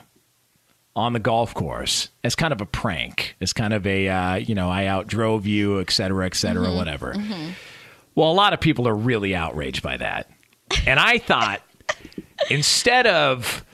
[0.95, 4.56] on the golf course as kind of a prank, as kind of a uh, you
[4.56, 6.76] know I outdrove you, et cetera, et cetera, Mhm.
[6.76, 7.13] whatever.
[7.13, 7.52] Mhm.
[8.15, 10.30] Well, a lot of people are really outraged by that.
[10.88, 11.62] And I thought
[12.50, 13.65] instead of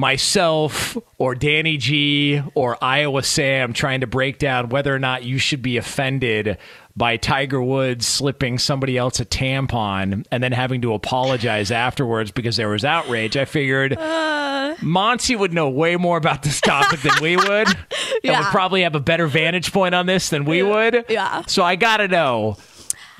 [0.00, 5.38] myself or Danny G or Iowa Sam trying to break down whether or not you
[5.38, 6.58] should be offended
[6.96, 12.56] by Tiger Woods slipping somebody else a tampon and then having to apologize afterwards because
[12.56, 14.74] there was outrage, I figured Uh.
[14.82, 17.68] Monty would know way more about this topic than we would.
[18.22, 18.40] And Yeah.
[18.40, 21.06] would probably have a better vantage point on this than we would.
[21.08, 21.42] Yeah.
[21.46, 22.58] So I got to know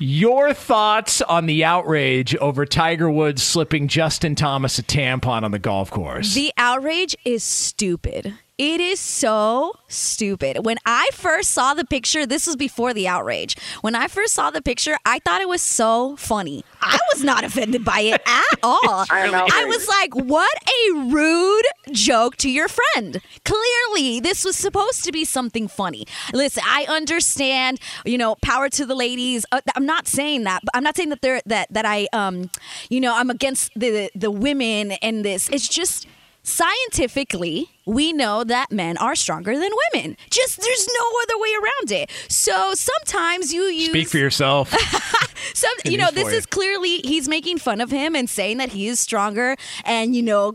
[0.01, 5.59] your thoughts on the outrage over Tiger Woods slipping Justin Thomas a tampon on the
[5.59, 6.33] golf course.
[6.33, 8.33] The outrage is stupid.
[8.57, 10.65] It is so stupid.
[10.65, 13.55] When I first saw the picture, this was before the outrage.
[13.81, 16.63] When I first saw the picture, I thought it was so funny.
[16.79, 19.05] I was not offended by it at all.
[19.09, 23.19] I was like, what a rude joke to your friend.
[23.45, 26.05] Clearly, this was supposed to be something funny.
[26.31, 29.45] Listen, I understand, you know, power to the ladies.
[29.51, 32.51] Uh, I'm not saying that, but I'm not saying that they're that that I um,
[32.89, 35.49] you know, I'm against the the women and this.
[35.49, 36.05] It's just
[36.43, 40.17] scientifically, we know that men are stronger than women.
[40.29, 42.11] Just there's no other way around it.
[42.29, 44.71] So sometimes you use Speak for yourself.
[45.53, 48.87] some you know this is clearly he's making fun of him and saying that he
[48.87, 50.53] is stronger and you know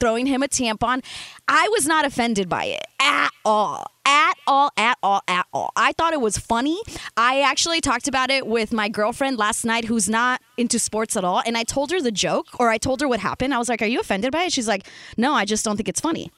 [0.00, 1.04] throwing him a tampon.
[1.48, 3.91] I was not offended by it at all.
[4.04, 5.72] At all, at all, at all.
[5.76, 6.80] I thought it was funny.
[7.16, 11.24] I actually talked about it with my girlfriend last night who's not into sports at
[11.24, 11.42] all.
[11.46, 13.54] And I told her the joke or I told her what happened.
[13.54, 14.52] I was like, Are you offended by it?
[14.52, 14.86] She's like,
[15.16, 16.30] No, I just don't think it's funny.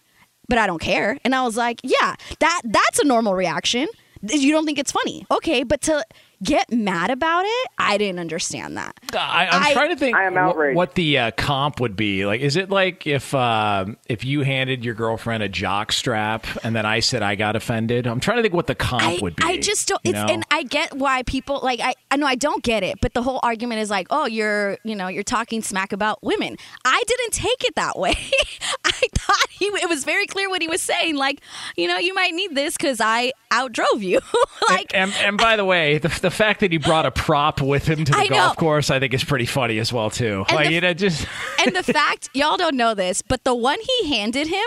[0.49, 1.19] But I don't care.
[1.25, 3.89] And I was like, Yeah, that that's a normal reaction.
[4.23, 5.27] You don't think it's funny.
[5.31, 6.05] Okay, but to
[6.45, 8.95] get mad about it, I didn't understand that.
[9.13, 10.77] I, I'm I- trying to think I am wh- outraged.
[10.77, 12.27] what the uh, comp would be.
[12.27, 16.77] Like, is it like if uh, if you handed your girlfriend a jock strap and
[16.77, 18.07] then I said I got offended?
[18.07, 19.45] I'm trying to think what the comp I, would be.
[19.45, 20.01] I just don't.
[20.05, 20.27] It's, know?
[20.27, 21.81] and I get why people like.
[21.81, 24.79] I I know I don't get it, but the whole argument is like, oh, you're
[24.85, 26.57] you know you're talking smack about women.
[26.85, 28.17] I didn't take it that way.
[28.85, 31.17] I thought he it was very clear what he was saying.
[31.17, 31.41] Like,
[31.77, 34.21] you know, you might need this because I outdrove you.
[34.69, 37.87] like, and, and by the way, the, the fact that he brought a prop with
[37.87, 38.61] him to the I golf know.
[38.61, 40.45] course, I think is pretty funny as well too.
[40.49, 41.27] And like the- you know, just
[41.65, 44.67] and the fact y'all don't know this, but the one he handed him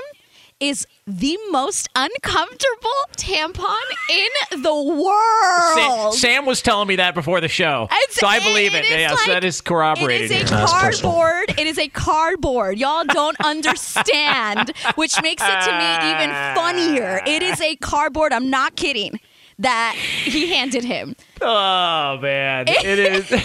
[0.60, 3.76] is the most uncomfortable tampon
[4.10, 6.16] in the world.
[6.16, 8.80] Sam was telling me that before the show, It's- so I believe it.
[8.80, 10.32] it is yes, like- that is corroborated.
[10.32, 10.60] It is here.
[10.60, 11.50] a cardboard.
[11.58, 12.78] It is a cardboard.
[12.80, 17.22] Y'all don't understand, which makes it to me even funnier.
[17.26, 18.34] It is a cardboard.
[18.34, 19.20] I'm not kidding.
[19.60, 21.16] That he handed him.
[21.42, 23.44] Oh man, it is.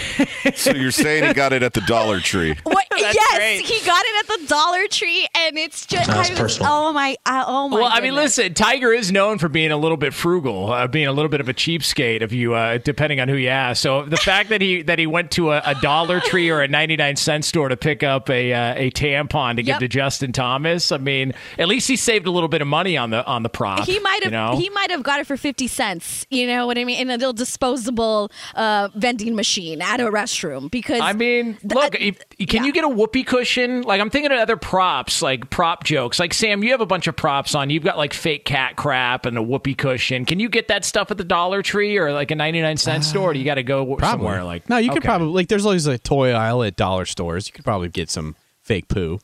[0.61, 2.57] So you're saying he got it at the Dollar Tree?
[2.65, 2.87] What?
[3.03, 3.61] Yes, great.
[3.67, 6.07] he got it at the Dollar Tree, and it's just.
[6.07, 6.73] That's I was- personal.
[6.73, 7.17] Oh my!
[7.27, 7.77] I, oh my!
[7.81, 11.09] well, I mean, listen, Tiger is known for being a little bit frugal, uh, being
[11.09, 13.83] a little bit of a cheapskate, if you, uh, depending on who you ask.
[13.83, 16.69] So the fact that he that he went to a, a Dollar Tree or a
[16.69, 19.81] ninety nine cent store to pick up a uh, a tampon to Yep.
[19.81, 22.97] give to Justin Thomas, I mean, at least he saved a little bit of money
[22.97, 23.85] on the on the prop.
[23.87, 24.57] He might you have know?
[24.59, 26.25] he might have got it for fifty cents.
[26.31, 27.01] You know what I mean?
[27.01, 27.33] In a little
[27.83, 30.71] disposable uh, vending machine at a restroom.
[30.71, 32.19] Because I mean, look, if,
[32.49, 33.83] can you get a whoopee cushion?
[33.83, 36.19] Like, I'm thinking of other props, like prop jokes.
[36.19, 37.71] Like, Sam, you have a bunch of props on.
[37.71, 40.25] You've got like fake cat crap and a whoopee cushion.
[40.25, 43.33] Can you get that stuff at the Dollar Tree or like a 99 cent store?
[43.33, 44.07] Do you got to go Probably.
[44.09, 44.69] somewhere like?
[44.69, 45.49] no, you could probably like.
[45.49, 47.47] There's always a toy aisle at dollar stores.
[47.47, 49.19] You could probably get some fake poo.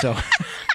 [0.00, 0.16] So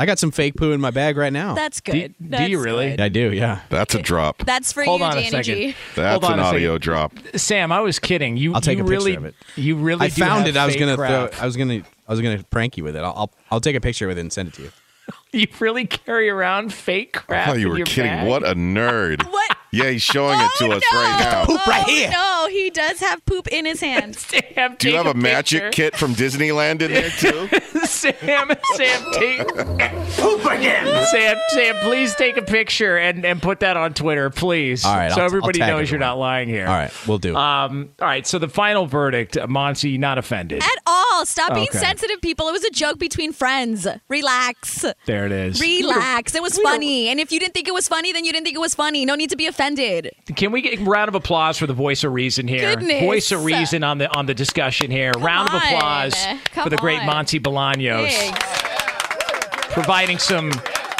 [0.00, 1.52] I got some fake poo in my bag right now.
[1.54, 1.92] That's good.
[2.18, 2.92] do That's you really?
[2.92, 3.02] good.
[3.02, 3.34] I do.
[3.34, 3.60] Yeah.
[3.68, 4.38] That's a drop.
[4.46, 5.44] That's for Hold you, on a Danny second.
[5.44, 5.76] G.
[5.94, 6.56] That's Hold on an a second.
[6.56, 7.12] audio drop.
[7.36, 8.38] Sam, I was kidding.
[8.38, 9.34] You, I'll take you a picture of it.
[9.56, 10.58] You really, I do found have it.
[10.58, 10.96] I was gonna.
[10.96, 11.32] crap.
[11.34, 11.82] Throw, I was gonna.
[12.08, 13.00] I was gonna prank you with it.
[13.00, 13.12] I'll.
[13.14, 14.70] I'll, I'll take a picture with it and send it to you.
[15.32, 17.48] You really carry around fake crap?
[17.48, 18.10] I thought you were kidding.
[18.10, 18.28] bag?
[18.28, 19.24] What a nerd.
[19.30, 19.56] What?
[19.72, 21.44] Yeah, he's showing it to us right now.
[21.44, 22.10] Poop right oh, here.
[22.10, 24.16] No, he does have poop in his hand.
[24.16, 25.90] Sam, Do you have a, magic picture.
[25.90, 27.48] kit from Disneyland in there too?
[27.86, 28.14] Sam,
[28.74, 29.46] Sam, take
[30.16, 31.06] poop again.
[31.06, 34.84] Sam, Sam, please take a picture and, and put that on Twitter, please.
[34.84, 36.16] All right, so I'll- everybody I'll tag knows you're everyone.
[36.16, 36.66] not lying here.
[36.66, 37.36] All right, we'll do.
[37.36, 37.90] Um.
[38.00, 38.26] All right.
[38.26, 40.62] So the final verdict, uh, Monty, not offended.
[40.62, 41.24] At all.
[41.26, 41.78] Stop being Okay.
[41.78, 42.48] sensitive, people.
[42.48, 43.86] It was a joke between friends.
[44.08, 44.84] Relax.
[45.06, 45.60] There it is.
[45.60, 46.34] Relax.
[46.34, 47.08] It was funny.
[47.08, 49.04] And if you didn't think it was funny, then you didn't think it was funny.
[49.04, 50.10] No need to be offended.
[50.36, 52.74] Can we get a round of applause for the voice of reason here?
[52.74, 53.00] Goodness.
[53.02, 55.12] Voice of reason on the on the discussion here.
[55.18, 56.14] round of applause
[56.52, 57.06] Come for the great on.
[57.06, 59.72] Monty Bolaños, Thanks.
[59.72, 60.52] providing some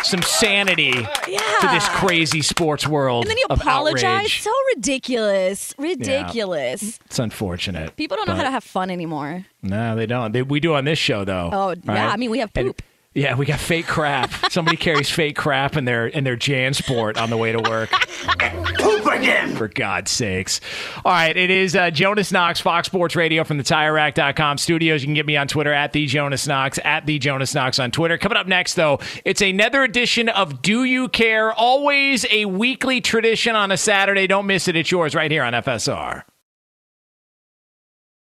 [0.02, 3.24] some sanity to this crazy sports world.
[3.24, 4.04] And then he of apologized.
[4.04, 4.40] outrage.
[4.42, 5.74] So ridiculous.
[5.76, 6.98] Ridiculous.
[7.04, 7.96] It's unfortunate.
[7.96, 9.44] People don't know how to have fun anymore.
[9.62, 10.32] No, they don't.
[10.32, 11.50] They, we do on this show though.
[11.52, 11.78] Oh, right?
[11.84, 12.08] yeah.
[12.10, 12.82] I mean, we have And- poop.
[13.12, 14.30] Yeah, we got fake crap.
[14.52, 17.90] Somebody carries fake crap in their in their JanSport on the way to work.
[17.90, 19.56] Poop again!
[19.56, 20.60] For God's sakes!
[21.04, 25.02] All right, it is uh, Jonas Knox, Fox Sports Radio from the TireRack.com studios.
[25.02, 27.90] You can get me on Twitter at the Jonas Knox at the Jonas Knox on
[27.90, 28.16] Twitter.
[28.16, 31.52] Coming up next, though, it's another edition of Do You Care?
[31.52, 34.28] Always a weekly tradition on a Saturday.
[34.28, 34.76] Don't miss it.
[34.76, 36.22] It's yours right here on FSR.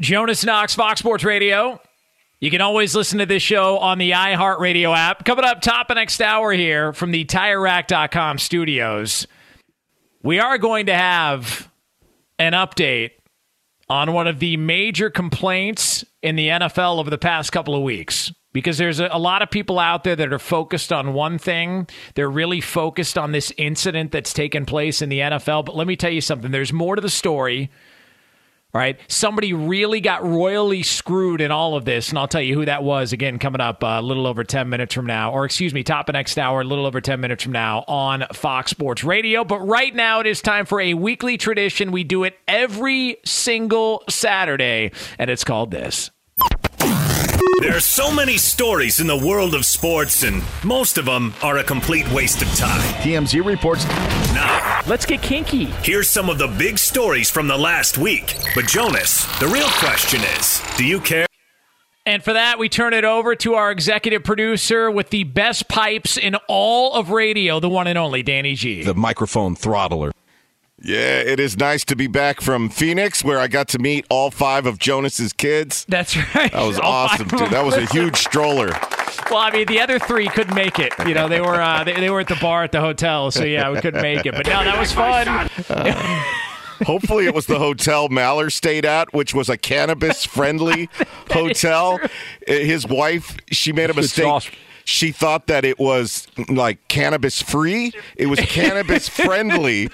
[0.00, 1.80] Jonas Knox, Fox Sports Radio.
[2.38, 5.24] You can always listen to this show on the iHeartRadio app.
[5.24, 9.26] Coming up top of next hour here from the TireRack.com studios,
[10.22, 11.68] we are going to have
[12.38, 13.10] an update
[13.88, 18.32] on one of the major complaints in the NFL over the past couple of weeks.
[18.52, 21.88] Because there's a, a lot of people out there that are focused on one thing.
[22.14, 25.64] They're really focused on this incident that's taken place in the NFL.
[25.64, 27.68] But let me tell you something there's more to the story.
[28.78, 28.96] Right.
[29.08, 32.10] Somebody really got royally screwed in all of this.
[32.10, 34.68] And I'll tell you who that was again coming up uh, a little over 10
[34.68, 35.32] minutes from now.
[35.32, 38.24] Or excuse me, top of next hour, a little over 10 minutes from now on
[38.32, 39.42] Fox Sports Radio.
[39.42, 41.90] But right now it is time for a weekly tradition.
[41.90, 46.12] We do it every single Saturday, and it's called this.
[47.60, 51.58] There are so many stories in the world of sports, and most of them are
[51.58, 52.80] a complete waste of time.
[53.02, 53.84] TMZ reports.
[54.32, 55.64] Now, let's get kinky.
[55.82, 58.36] Here's some of the big stories from the last week.
[58.54, 61.26] But, Jonas, the real question is do you care?
[62.06, 66.16] And for that, we turn it over to our executive producer with the best pipes
[66.16, 68.84] in all of radio, the one and only Danny G.
[68.84, 70.12] The microphone throttler.
[70.80, 74.30] Yeah, it is nice to be back from Phoenix, where I got to meet all
[74.30, 75.84] five of Jonas's kids.
[75.88, 76.52] That's right.
[76.52, 77.50] That was awesome, dude.
[77.50, 78.70] That was a huge stroller.
[79.28, 80.92] Well, I mean, the other three couldn't make it.
[81.06, 83.44] You know, they were uh, they, they were at the bar at the hotel, so
[83.44, 84.32] yeah, we couldn't make it.
[84.34, 85.26] But no, that was fun.
[86.84, 90.88] Hopefully, it was the hotel Maller stayed at, which was a cannabis-friendly
[91.30, 91.98] hotel.
[92.46, 94.56] His wife, she made a mistake
[94.88, 97.92] she thought that it was like cannabis free.
[98.16, 99.90] It was cannabis friendly.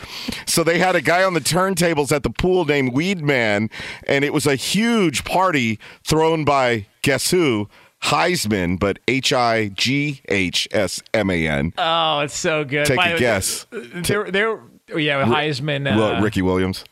[0.46, 3.70] So they had a guy on the turntables at the pool named Weed Man,
[4.06, 7.68] and it was a huge party thrown by guess who?
[8.04, 11.72] Heisman, but H I G H S M A N.
[11.76, 12.86] Oh, it's so good.
[12.86, 13.66] Take By a guess.
[13.72, 14.60] There, there.
[14.96, 15.90] Yeah, Heisman.
[15.90, 16.84] Uh, Ricky Williams.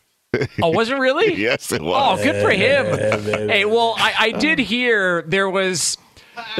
[0.61, 1.34] oh, was it really?
[1.40, 2.18] yes, it was.
[2.18, 3.48] Oh, good for him.
[3.48, 5.98] hey, well, I, I did hear there was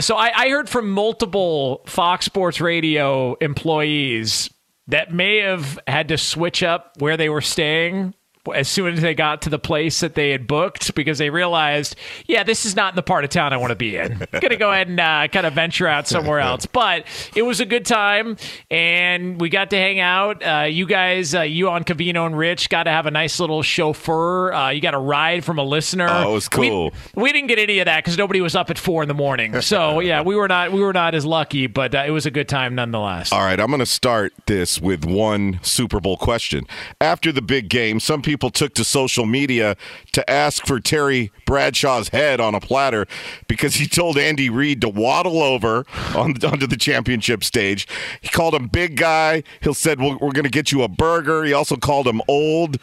[0.01, 4.51] so I, I heard from multiple Fox Sports Radio employees
[4.89, 8.15] that may have had to switch up where they were staying
[8.55, 11.95] as soon as they got to the place that they had booked because they realized,
[12.27, 14.27] yeah, this is not in the part of town I want to be in.
[14.33, 16.67] Gonna go ahead and uh, kind of venture out somewhere else.
[16.67, 18.37] But it was a good time,
[18.71, 20.43] and we got to hang out.
[20.45, 23.63] Uh, you guys, uh, you on Covino and Rich, got to have a nice little
[23.63, 24.53] chauffeur.
[24.53, 26.09] Uh, you got a ride from a listener.
[26.11, 26.93] Oh, it was cool.
[27.15, 29.15] We, we didn't get any of that because nobody was up at four in the
[29.15, 29.61] morning.
[29.61, 32.31] So yeah, we were not we were not as lucky, but uh, it was a
[32.31, 33.31] good time nonetheless.
[33.31, 36.67] All right, I'm going to start this with one Super Bowl question.
[37.01, 39.77] After the big game, some people people took to social media
[40.13, 43.07] to ask for Terry Bradshaw's head on a platter
[43.47, 47.87] because he told Andy Reid to waddle over on onto the championship stage.
[48.23, 49.43] He called him big guy.
[49.61, 52.79] He said, well, "We're going to get you a burger." He also called him old.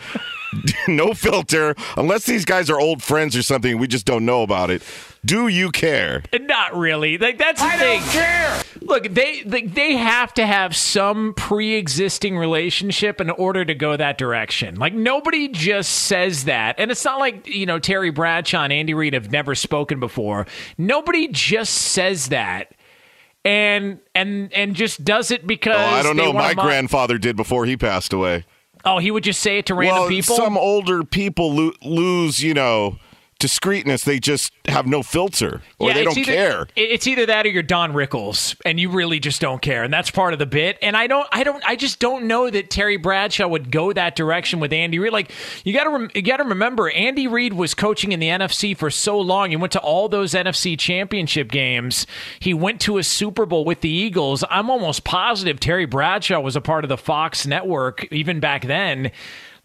[0.88, 1.76] no filter.
[1.98, 4.82] Unless these guys are old friends or something, we just don't know about it.
[5.26, 6.24] Do you care?
[6.40, 7.18] Not really.
[7.18, 8.02] Like that's the I thing.
[8.02, 8.62] Don't care.
[8.82, 14.76] Look, they they have to have some pre-existing relationship in order to go that direction.
[14.76, 18.94] Like nobody just says that, and it's not like you know Terry Bradshaw and Andy
[18.94, 20.48] Reid have never spoken before.
[20.78, 22.74] Nobody just says that
[23.46, 26.34] and and and just does it because oh, I don't know.
[26.34, 28.46] My grandfather did before he passed away.
[28.86, 30.36] Oh, he would just say it to random well, people.
[30.36, 32.98] Some older people lo- lose, you know,
[33.40, 34.04] discreetness.
[34.04, 36.68] They just have no filter, or yeah, they don't either, care.
[36.76, 40.12] It's either that or you're Don Rickles, and you really just don't care, and that's
[40.12, 40.78] part of the bit.
[40.82, 44.16] And I don't, I don't, I just don't know that Terry Bradshaw would go that
[44.16, 45.14] direction with Andy Reid.
[45.14, 45.32] Like
[45.64, 48.78] you got to, rem- you got to remember, Andy Reid was coaching in the NFC
[48.78, 49.50] for so long.
[49.50, 52.06] He went to all those NFC Championship games.
[52.40, 54.44] He went to a Super Bowl with the Eagles.
[54.50, 59.12] I'm almost positive Terry Bradshaw was a part of the Fox network even back then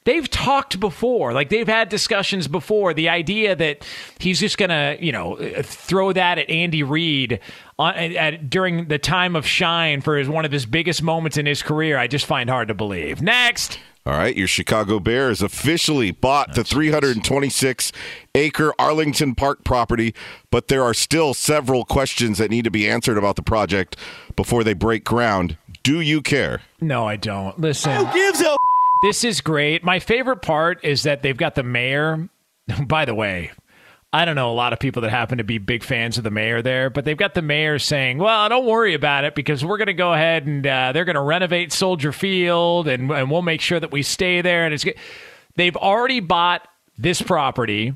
[0.05, 3.87] they've talked before like they've had discussions before the idea that
[4.19, 7.41] he's just gonna you know throw that at andy reid
[7.79, 11.37] uh, on, at, during the time of shine for his, one of his biggest moments
[11.37, 15.41] in his career i just find hard to believe next All right, your Chicago Bears
[15.41, 17.91] officially bought the 326
[18.35, 20.15] acre Arlington Park property,
[20.51, 23.97] but there are still several questions that need to be answered about the project
[24.37, 25.57] before they break ground.
[25.83, 26.61] Do you care?
[26.83, 27.59] No, I don't.
[27.59, 27.93] Listen.
[27.97, 28.55] Who gives a
[29.05, 29.85] This is great.
[29.85, 32.27] My favorite part is that they've got the mayor.
[32.87, 33.53] By the way,
[34.15, 36.31] I don't know a lot of people that happen to be big fans of the
[36.31, 39.77] mayor there, but they've got the mayor saying, "Well, don't worry about it because we're
[39.77, 43.43] going to go ahead and uh, they're going to renovate Soldier Field and and we'll
[43.43, 44.87] make sure that we stay there." And it's
[45.55, 47.93] they've already bought this property.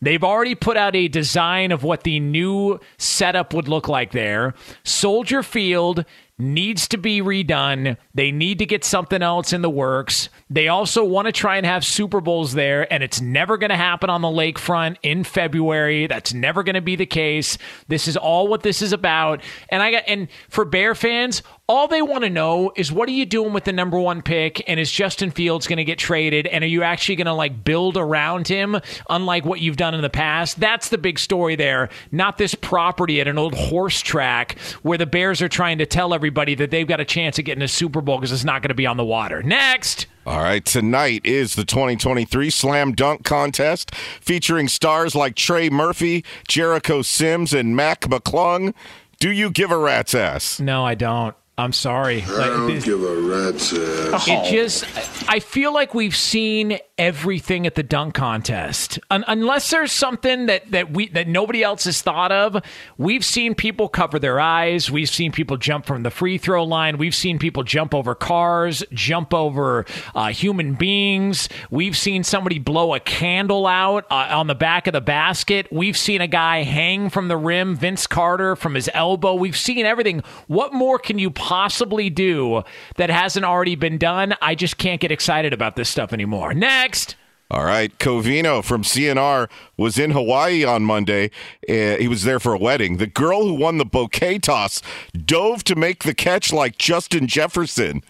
[0.00, 4.54] They've already put out a design of what the new setup would look like there.
[4.84, 6.06] Soldier Field
[6.38, 7.96] needs to be redone.
[8.14, 10.28] They need to get something else in the works.
[10.50, 13.76] They also want to try and have Super Bowls there, and it's never going to
[13.76, 16.06] happen on the lakefront in February.
[16.06, 17.56] That's never going to be the case.
[17.88, 19.42] This is all what this is about.
[19.70, 23.12] And I got and for Bear fans, all they want to know is what are
[23.12, 26.46] you doing with the number one pick, and is Justin Fields going to get traded,
[26.46, 30.00] and are you actually going to like build around him, unlike what you've done in
[30.00, 30.60] the past?
[30.60, 35.06] That's the big story there, not this property at an old horse track where the
[35.06, 38.00] Bears are trying to tell everybody that they've got a chance of getting a Super
[38.00, 39.42] Bowl because it's not going to be on the water.
[39.42, 40.06] Next.
[40.24, 47.02] All right, tonight is the 2023 Slam Dunk Contest featuring stars like Trey Murphy, Jericho
[47.02, 48.72] Sims, and Mac McClung.
[49.18, 50.60] Do you give a rat's ass?
[50.60, 51.34] No, I don't.
[51.58, 52.22] I'm sorry.
[52.22, 54.28] I don't give a rat's ass.
[54.28, 54.84] It just,
[55.26, 58.98] I feel like we've seen everything at the dunk contest.
[59.10, 62.62] Un- unless there's something that that we that nobody else has thought of,
[62.98, 64.90] we've seen people cover their eyes.
[64.90, 66.98] We've seen people jump from the free throw line.
[66.98, 71.48] We've seen people jump over cars, jump over uh, human beings.
[71.70, 75.68] We've seen somebody blow a candle out uh, on the back of the basket.
[75.72, 79.34] We've seen a guy hang from the rim, Vince Carter from his elbow.
[79.34, 80.22] We've seen everything.
[80.48, 82.64] What more can you possibly do
[82.96, 84.34] that hasn't already been done?
[84.42, 86.52] I just can't get excited about this stuff anymore.
[86.54, 87.14] Next.
[87.48, 91.30] All right, Covino from CNR was in Hawaii on Monday.
[91.68, 92.96] Uh, he was there for a wedding.
[92.96, 94.82] The girl who won the bouquet toss
[95.14, 98.02] dove to make the catch like Justin Jefferson.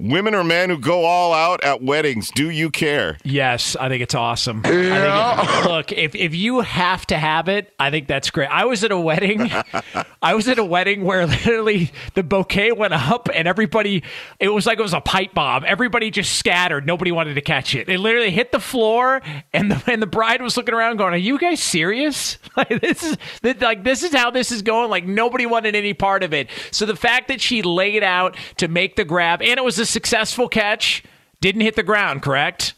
[0.00, 3.16] Women or men who go all out at weddings, do you care?
[3.22, 4.62] Yes, I think it's awesome.
[4.64, 8.48] I think it, look, if, if you have to have it, I think that's great.
[8.48, 9.48] I was at a wedding.
[10.22, 14.02] I was at a wedding where literally the bouquet went up and everybody,
[14.40, 15.64] it was like it was a pipe bomb.
[15.64, 16.84] Everybody just scattered.
[16.84, 17.88] Nobody wanted to catch it.
[17.88, 19.22] It literally hit the floor
[19.52, 22.38] and the, and the bride was looking around going, are you guys serious?
[22.56, 23.16] Like this is
[23.60, 24.88] like this is how this is going.
[24.88, 26.48] Like nobody wanted any part of it.
[26.70, 29.83] So the fact that she laid out to make the grab and it was a
[29.86, 31.02] successful catch,
[31.40, 32.74] didn't hit the ground, correct?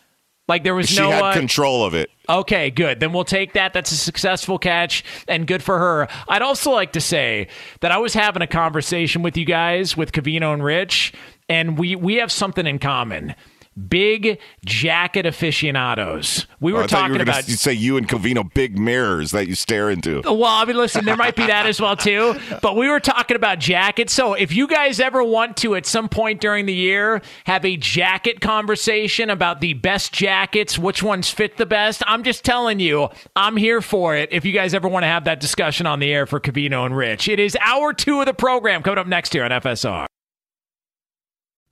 [0.49, 2.11] Like there was She no had uh, control of it.
[2.29, 3.01] Okay, good.
[3.01, 3.73] Then we'll take that.
[3.73, 6.09] That's a successful catch and good for her.
[6.29, 7.49] I'd also like to say
[7.81, 11.13] that I was having a conversation with you guys with Covino and Rich,
[11.49, 13.35] and we we have something in common.
[13.89, 16.47] Big jacket aficionados.
[16.61, 18.79] We Oh, were I thought you talking were about s- say you and Covino big
[18.79, 20.23] mirrors that you stare into.
[20.25, 22.35] well, I mean, listen, there might be that as well too.
[22.63, 24.13] But we were talking about jackets.
[24.13, 27.77] So if you guys ever want to, at some point during the year, have a
[27.77, 33.09] jacket conversation about the best jackets, which ones fit the best, I'm just telling you,
[33.37, 34.31] I'm here for it.
[34.33, 36.97] If you guys ever want to have that discussion on the air for Covino and
[36.97, 40.07] Rich, it is hour two of the program coming up next here on FSR.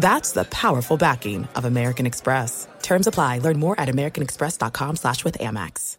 [0.00, 2.66] That's the powerful backing of American Express.
[2.80, 3.38] Terms apply.
[3.38, 5.98] Learn more at americanexpress.com slash with Amex.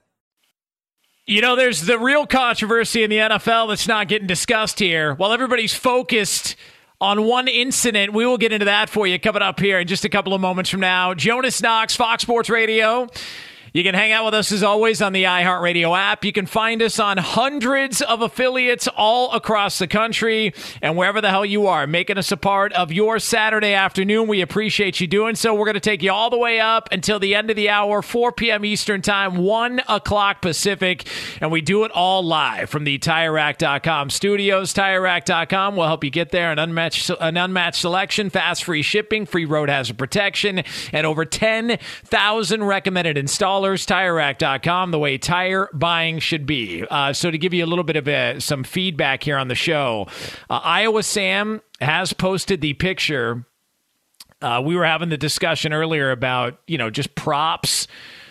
[1.28, 5.14] You know, there's the real controversy in the NFL that's not getting discussed here.
[5.14, 6.56] While everybody's focused
[7.00, 10.04] on one incident, we will get into that for you coming up here in just
[10.04, 11.14] a couple of moments from now.
[11.14, 13.08] Jonas Knox, Fox Sports Radio.
[13.74, 16.26] You can hang out with us as always on the iHeartRadio app.
[16.26, 21.30] You can find us on hundreds of affiliates all across the country and wherever the
[21.30, 24.28] hell you are, making us a part of your Saturday afternoon.
[24.28, 25.56] We appreciate you doing so.
[25.56, 28.02] We're going to take you all the way up until the end of the hour,
[28.02, 28.66] 4 p.m.
[28.66, 31.08] Eastern Time, 1 o'clock Pacific.
[31.40, 34.74] And we do it all live from the TireRack.com studios.
[34.74, 36.52] TireRack.com will help you get there.
[36.52, 40.62] An unmatched, an unmatched selection, fast free shipping, free road hazard protection,
[40.92, 46.86] and over 10,000 recommended installers installers, TireRack.com, the way tire buying should be.
[46.90, 49.56] Uh, so to give you a little bit of a, some feedback here on the
[49.56, 50.08] show,
[50.50, 53.46] uh, Iowa Sam has posted the picture.
[54.42, 57.88] Uh, we were having the discussion earlier about, you know, just props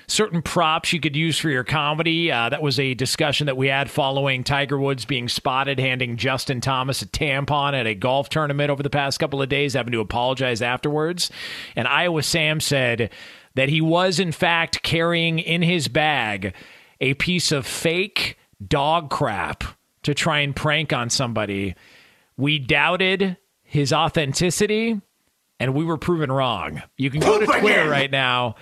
[0.09, 2.33] certain props you could use for your comedy.
[2.33, 6.61] Uh, that was a discussion that we had following Tiger Woods being spotted handing Justin
[6.61, 10.01] Thomas a tampon at a golf tournament over the past couple of days, having to
[10.01, 11.31] apologize afterwards.
[11.77, 13.11] And Iowa Sam said,
[13.55, 16.55] that he was, in fact, carrying in his bag
[17.01, 18.37] a piece of fake
[18.67, 19.65] dog crap
[20.03, 21.75] to try and prank on somebody.
[22.37, 25.01] We doubted his authenticity
[25.59, 26.83] and we were proven wrong.
[26.97, 28.57] You can go to Twitter right now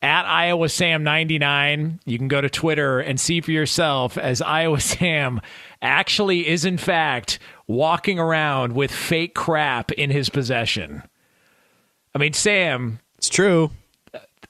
[0.00, 2.00] at Iowa Sam 99.
[2.04, 5.40] You can go to Twitter and see for yourself as Iowa Sam
[5.82, 11.02] actually is, in fact, walking around with fake crap in his possession.
[12.14, 13.00] I mean, Sam.
[13.18, 13.70] It's true.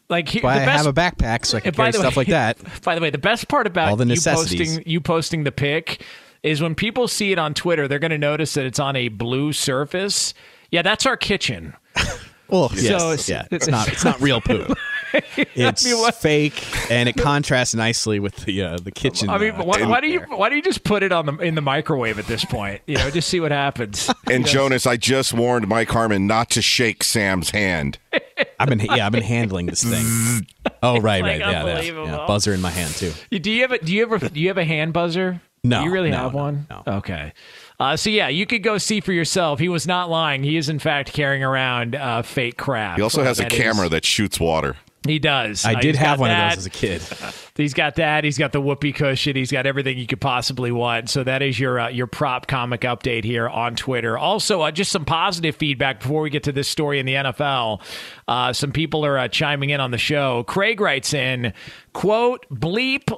[0.09, 2.29] Like he, why I best, have a backpack so I can carry stuff way, like
[2.29, 2.59] that.
[2.83, 6.03] By the way, the best part about All the you posting you posting the pic
[6.43, 9.09] is when people see it on Twitter, they're going to notice that it's on a
[9.09, 10.35] blue surface.
[10.71, 11.75] Yeah, that's our kitchen.
[12.49, 14.77] well, so yes, it's, yeah, it's not it's not real poop.
[15.55, 19.29] it's I mean, fake, and it contrasts nicely with the uh, the kitchen.
[19.29, 21.37] I mean, uh, why, why do you why do you just put it on the
[21.39, 22.83] in the microwave at this point?
[22.87, 24.11] You know, just see what happens.
[24.31, 27.99] And Jonas, I just warned Mike Harmon not to shake Sam's hand.
[28.59, 30.47] I've been yeah, I've been handling this thing.
[30.83, 33.13] oh right, like right, yeah, yeah, buzzer in my hand too.
[33.39, 35.43] Do you have a do you ever do you have a hand buzzer?
[35.63, 36.67] No, do you really no, have no, one?
[36.71, 36.83] No.
[36.87, 37.33] Okay.
[37.81, 39.59] Uh, so yeah, you could go see for yourself.
[39.59, 40.45] He was not lying.
[40.45, 42.97] He is in fact carrying around uh, fake crap.
[42.97, 44.77] He also has a camera is, that shoots water.
[45.07, 45.67] He does.
[45.67, 46.55] I uh, did have one that.
[46.55, 47.03] of those as a kid.
[47.57, 48.25] he's got that.
[48.25, 49.37] He's got the whoopee cushion.
[49.37, 51.11] He's got everything you could possibly want.
[51.11, 54.17] So that is your uh, your prop comic update here on Twitter.
[54.17, 57.83] Also, uh, just some positive feedback before we get to this story in the NFL.
[58.27, 60.43] Uh, some people are uh, chiming in on the show.
[60.45, 61.53] Craig writes in,
[61.93, 63.15] "quote Bleep,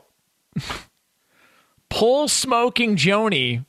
[1.88, 3.64] pull smoking Joni."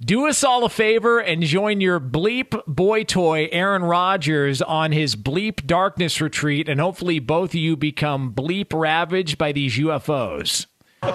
[0.00, 5.16] Do us all a favor and join your bleep boy toy, Aaron Rodgers, on his
[5.16, 10.66] bleep darkness retreat, and hopefully both of you become bleep ravaged by these UFOs.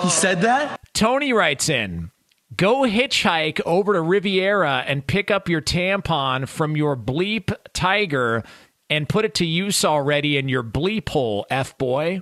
[0.01, 0.81] He said that?
[0.93, 2.11] Tony writes in
[2.57, 8.43] Go hitchhike over to Riviera and pick up your tampon from your bleep tiger
[8.89, 12.21] and put it to use already in your bleep hole, F boy.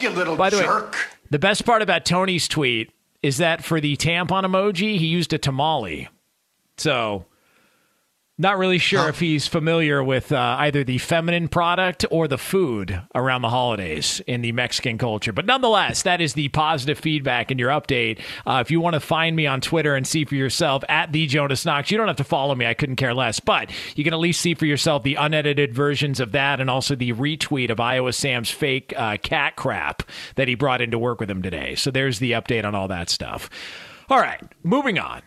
[0.00, 0.92] You little By the jerk.
[0.92, 0.98] Way,
[1.30, 2.92] the best part about Tony's tweet
[3.22, 6.08] is that for the tampon emoji, he used a tamale.
[6.76, 7.24] So
[8.38, 9.08] not really sure huh.
[9.08, 14.20] if he's familiar with uh, either the feminine product or the food around the holidays
[14.28, 15.32] in the Mexican culture.
[15.32, 18.20] But nonetheless, that is the positive feedback in your update.
[18.46, 21.26] Uh, if you want to find me on Twitter and see for yourself at the
[21.26, 22.64] Jonas Knox, you don't have to follow me.
[22.64, 23.40] I couldn't care less.
[23.40, 26.94] But you can at least see for yourself the unedited versions of that and also
[26.94, 30.04] the retweet of Iowa Sam's fake uh, cat crap
[30.36, 31.74] that he brought into work with him today.
[31.74, 33.50] So there's the update on all that stuff.
[34.08, 35.22] All right, moving on.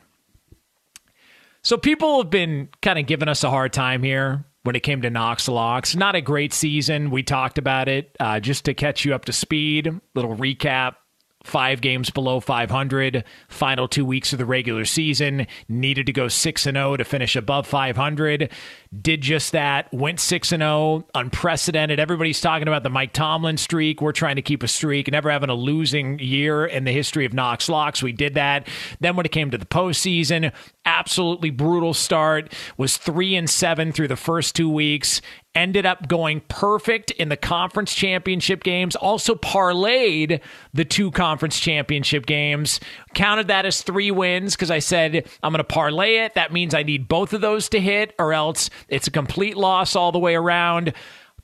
[1.63, 5.01] So people have been kind of giving us a hard time here when it came
[5.03, 5.95] to Knox Locks.
[5.95, 7.11] Not a great season.
[7.11, 8.15] We talked about it.
[8.19, 10.95] Uh, just to catch you up to speed, little recap
[11.43, 16.65] five games below 500 final two weeks of the regular season needed to go 6
[16.65, 18.51] and 0 to finish above 500
[18.99, 24.01] did just that went 6 and 0 unprecedented everybody's talking about the Mike Tomlin streak
[24.01, 27.33] we're trying to keep a streak never having a losing year in the history of
[27.33, 28.67] Knox Locks we did that
[28.99, 30.51] then when it came to the postseason
[30.85, 35.21] absolutely brutal start was 3 and 7 through the first two weeks
[35.53, 40.39] ended up going perfect in the conference championship games, also parlayed
[40.73, 42.79] the two conference championship games.
[43.13, 46.35] Counted that as three wins because I said I'm going to parlay it.
[46.35, 49.95] That means I need both of those to hit, or else it's a complete loss
[49.95, 50.93] all the way around.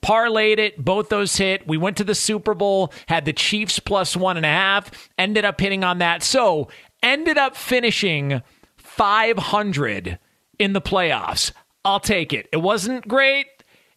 [0.01, 1.67] Parlayed it, both those hit.
[1.67, 5.43] We went to the Super Bowl, had the Chiefs plus one and a half, ended
[5.43, 6.21] up hitting on that.
[6.21, 6.69] So,
[7.01, 8.41] ended up finishing
[8.77, 10.19] 500
[10.59, 11.51] in the playoffs.
[11.83, 12.47] I'll take it.
[12.51, 13.47] It wasn't great.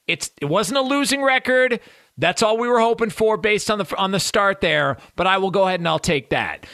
[0.07, 1.81] It's it wasn't a losing record.
[2.19, 5.39] That's all we were hoping for based on the on the start there, but I
[5.39, 6.67] will go ahead and I'll take that.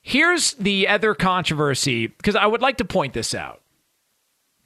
[0.00, 3.62] Here's the other controversy because I would like to point this out.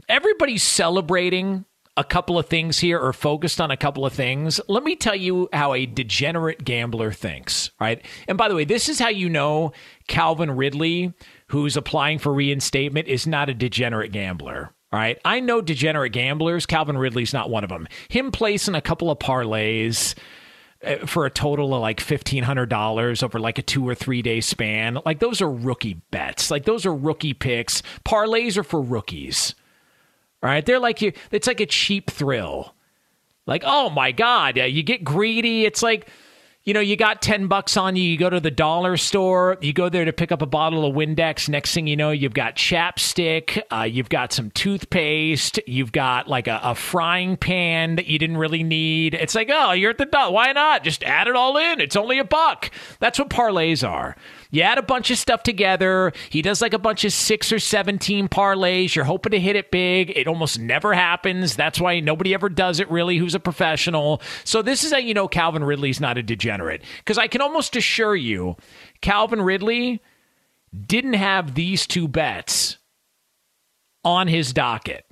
[0.08, 1.64] Everybody's celebrating
[1.98, 5.16] a couple of things here or focused on a couple of things, let me tell
[5.16, 8.00] you how a degenerate gambler thinks, right?
[8.28, 9.72] And by the way, this is how you know
[10.06, 11.12] Calvin Ridley,
[11.48, 14.72] who's applying for reinstatement, is not a degenerate gambler.
[14.92, 15.18] All right.
[15.24, 16.64] I know degenerate gamblers.
[16.64, 17.88] Calvin Ridley's not one of them.
[18.08, 20.14] Him placing a couple of parlays
[20.82, 24.98] uh, for a total of like $1,500 over like a two or three day span,
[25.04, 26.50] like those are rookie bets.
[26.50, 27.82] Like those are rookie picks.
[28.06, 29.54] Parlays are for rookies.
[30.42, 30.64] Right.
[30.64, 32.74] They're like you, it's like a cheap thrill.
[33.46, 35.64] Like, oh my God, you get greedy.
[35.64, 36.08] It's like,
[36.68, 39.72] you know, you got 10 bucks on you, you go to the dollar store, you
[39.72, 41.48] go there to pick up a bottle of Windex.
[41.48, 46.46] Next thing you know, you've got chapstick, uh, you've got some toothpaste, you've got like
[46.46, 49.14] a, a, frying pan that you didn't really need.
[49.14, 50.30] It's like, oh, you're at the dollar.
[50.30, 50.84] Why not?
[50.84, 51.80] Just add it all in.
[51.80, 52.70] It's only a buck.
[53.00, 54.14] That's what parlays are.
[54.50, 56.12] You add a bunch of stuff together.
[56.30, 58.94] He does like a bunch of six or 17 parlays.
[58.94, 60.10] You're hoping to hit it big.
[60.16, 61.54] It almost never happens.
[61.54, 64.22] That's why nobody ever does it really who's a professional.
[64.44, 66.82] So this is how you know Calvin Ridley's not a degenerate.
[66.98, 68.56] Because I can almost assure you,
[69.02, 70.02] Calvin Ridley
[70.86, 72.78] didn't have these two bets
[74.04, 75.04] on his docket.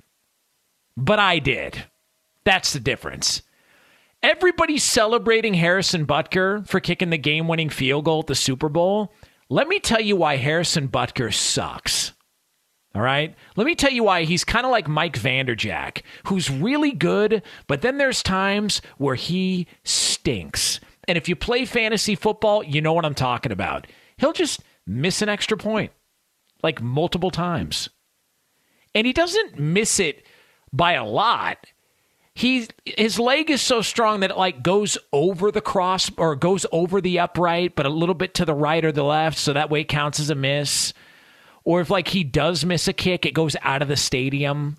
[0.95, 1.83] But I did.
[2.43, 3.43] That's the difference.
[4.23, 9.13] Everybody's celebrating Harrison Butker for kicking the game winning field goal at the Super Bowl.
[9.49, 12.11] Let me tell you why Harrison Butker sucks.
[12.93, 13.35] All right?
[13.55, 17.81] Let me tell you why he's kind of like Mike Vanderjagt, who's really good, but
[17.81, 20.79] then there's times where he stinks.
[21.07, 23.87] And if you play fantasy football, you know what I'm talking about.
[24.17, 25.91] He'll just miss an extra point
[26.63, 27.89] like multiple times.
[28.95, 30.25] And he doesn't miss it
[30.73, 31.67] by a lot
[32.37, 36.67] he his leg is so strong that it like goes over the cross or goes
[36.71, 39.71] over the upright, but a little bit to the right or the left, so that
[39.71, 40.93] way it counts as a miss.
[41.63, 44.77] Or if like he does miss a kick, it goes out of the stadium.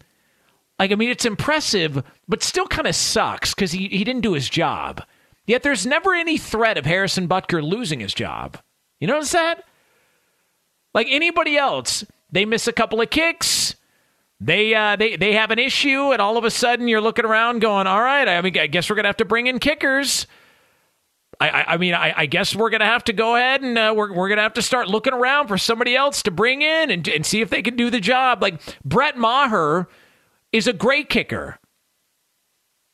[0.79, 4.35] Like I mean, it's impressive, but still kind of sucks because he, he didn't do
[4.35, 5.03] his job.
[5.45, 8.57] Yet there's never any threat of Harrison Butker losing his job.
[9.01, 9.65] You notice that?
[10.95, 13.75] Like anybody else, they miss a couple of kicks
[14.41, 17.61] they uh, they they have an issue, and all of a sudden you're looking around,
[17.61, 20.27] going, "All right, I mean, I guess we're gonna have to bring in kickers."
[21.41, 23.95] I, I, I mean, I, I, guess we're gonna have to go ahead and uh,
[23.97, 27.07] we're we're gonna have to start looking around for somebody else to bring in and
[27.07, 28.43] and see if they can do the job.
[28.43, 29.89] Like Brett Maher
[30.53, 31.59] is a great kicker.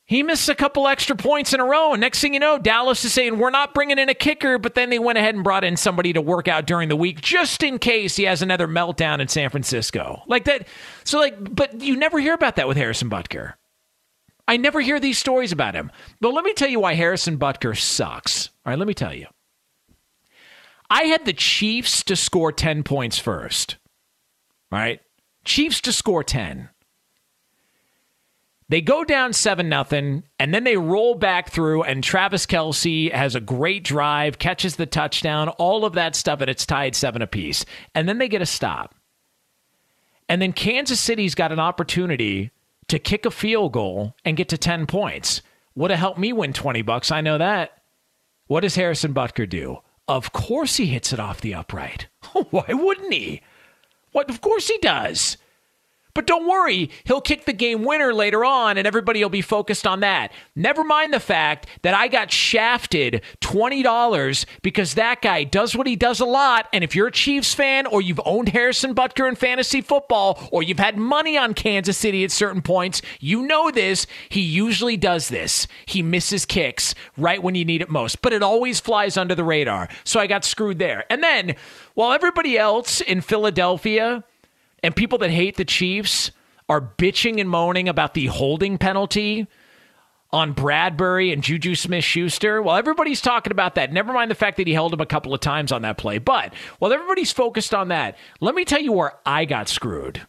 [0.06, 1.92] He missed a couple extra points in a row.
[1.92, 4.58] And next thing you know, Dallas is saying, we're not bringing in a kicker.
[4.58, 7.22] But then they went ahead and brought in somebody to work out during the week
[7.22, 10.22] just in case he has another meltdown in San Francisco.
[10.26, 10.68] Like that.
[11.04, 13.54] So, like, but you never hear about that with Harrison Butker.
[14.46, 15.90] I never hear these stories about him.
[16.20, 18.48] But let me tell you why Harrison Butker sucks.
[18.66, 19.26] All right, let me tell you.
[20.90, 23.78] I had the Chiefs to score 10 points first.
[24.70, 25.00] All right.
[25.46, 26.68] Chiefs to score 10.
[28.74, 33.36] They go down 7 nothing, and then they roll back through, and Travis Kelce has
[33.36, 37.64] a great drive, catches the touchdown, all of that stuff, and it's tied 7 apiece.
[37.94, 38.96] And then they get a stop.
[40.28, 42.50] And then Kansas City's got an opportunity
[42.88, 45.40] to kick a field goal and get to 10 points.
[45.76, 47.80] Would have helped me win 20 bucks, I know that.
[48.48, 49.82] What does Harrison Butker do?
[50.08, 52.08] Of course he hits it off the upright.
[52.50, 53.40] Why wouldn't he?
[54.10, 55.36] What of course he does.
[56.14, 59.84] But don't worry, he'll kick the game winner later on and everybody will be focused
[59.84, 60.32] on that.
[60.54, 65.96] Never mind the fact that I got shafted $20 because that guy does what he
[65.96, 66.68] does a lot.
[66.72, 70.62] And if you're a Chiefs fan or you've owned Harrison Butker in fantasy football or
[70.62, 74.06] you've had money on Kansas City at certain points, you know this.
[74.28, 75.66] He usually does this.
[75.86, 79.42] He misses kicks right when you need it most, but it always flies under the
[79.42, 79.88] radar.
[80.04, 81.04] So I got screwed there.
[81.10, 81.56] And then
[81.94, 84.22] while everybody else in Philadelphia,
[84.84, 86.30] and people that hate the Chiefs
[86.68, 89.46] are bitching and moaning about the holding penalty
[90.30, 92.60] on Bradberry and Juju Smith Schuster.
[92.60, 93.94] Well, everybody's talking about that.
[93.94, 96.18] Never mind the fact that he held him a couple of times on that play.
[96.18, 100.26] But while everybody's focused on that, let me tell you where I got screwed.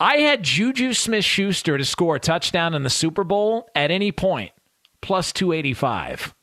[0.00, 4.10] I had Juju Smith Schuster to score a touchdown in the Super Bowl at any
[4.10, 4.50] point,
[5.02, 6.34] plus 285.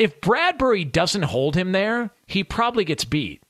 [0.00, 3.44] If Bradberry doesn't hold him there, he probably gets beat,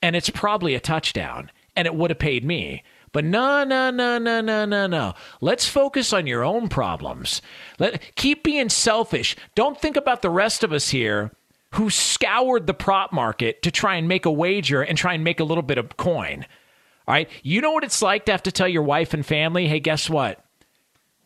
[0.00, 2.82] and it's probably a touchdown and it would have paid me.
[3.12, 5.14] But no, no, no, no, no, no, no.
[5.40, 7.42] Let's focus on your own problems.
[7.78, 9.36] Let keep being selfish.
[9.54, 11.32] Don't think about the rest of us here
[11.72, 15.40] who scoured the prop market to try and make a wager and try and make
[15.40, 16.46] a little bit of coin.
[17.06, 17.28] All right?
[17.42, 20.08] You know what it's like to have to tell your wife and family, "Hey, guess
[20.08, 20.42] what?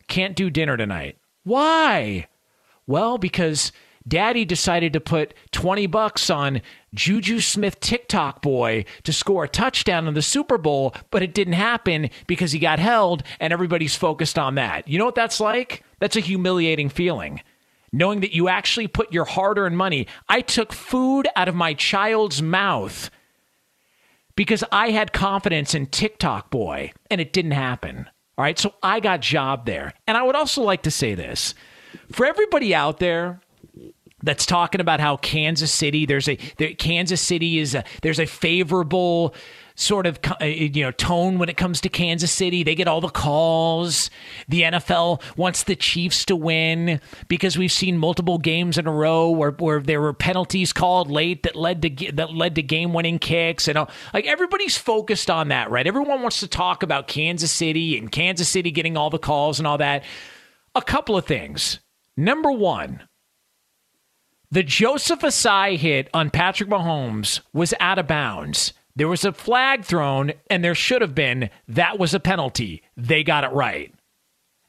[0.07, 2.27] Can't do dinner tonight." Why?
[2.85, 3.71] Well, because
[4.07, 6.61] Daddy decided to put 20 bucks on
[6.93, 11.53] Juju Smith TikTok boy to score a touchdown in the Super Bowl, but it didn't
[11.53, 14.87] happen because he got held and everybody's focused on that.
[14.87, 15.83] You know what that's like?
[15.99, 17.41] That's a humiliating feeling.
[17.91, 20.07] Knowing that you actually put your hard earned money.
[20.29, 23.09] I took food out of my child's mouth
[24.35, 28.07] because I had confidence in TikTok boy and it didn't happen.
[28.37, 28.59] All right.
[28.59, 29.93] So I got job there.
[30.05, 31.55] And I would also like to say this
[32.11, 33.41] for everybody out there
[34.27, 38.25] that's talking about how Kansas City there's a there, Kansas City is a there's a
[38.25, 39.33] favorable
[39.75, 42.63] sort of uh, you know tone when it comes to Kansas City.
[42.63, 44.09] They get all the calls.
[44.49, 46.99] The NFL wants the Chiefs to win
[47.29, 51.43] because we've seen multiple games in a row where, where there were penalties called late
[51.43, 53.89] that led to that led to game winning kicks and all.
[54.13, 55.87] like everybody's focused on that, right?
[55.87, 59.67] Everyone wants to talk about Kansas City and Kansas City getting all the calls and
[59.67, 60.03] all that.
[60.75, 61.79] A couple of things.
[62.17, 63.07] Number one,
[64.49, 68.73] the Joseph Ossai hit on Patrick Mahomes was out of bounds.
[68.95, 71.49] There was a flag thrown, and there should have been.
[71.67, 72.81] That was a penalty.
[72.95, 73.93] They got it right.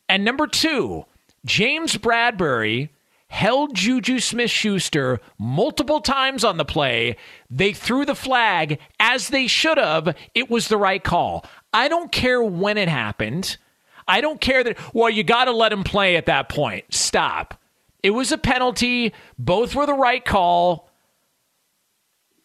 [0.08, 1.06] And number two,
[1.46, 2.90] James Bradberry
[3.28, 7.16] held Juju Smith Schuster multiple times on the play.
[7.50, 10.16] They threw the flag as they should have.
[10.34, 11.44] It was the right call.
[11.72, 13.56] I don't care when it happened.
[14.06, 16.92] I don't care that, well, you got to let him play at that point.
[16.92, 17.60] Stop.
[18.02, 19.12] It was a penalty.
[19.38, 20.90] Both were the right call.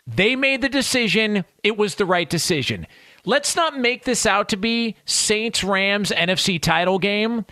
[0.05, 1.45] They made the decision.
[1.63, 2.87] It was the right decision.
[3.25, 7.45] Let's not make this out to be Saints Rams NFC title game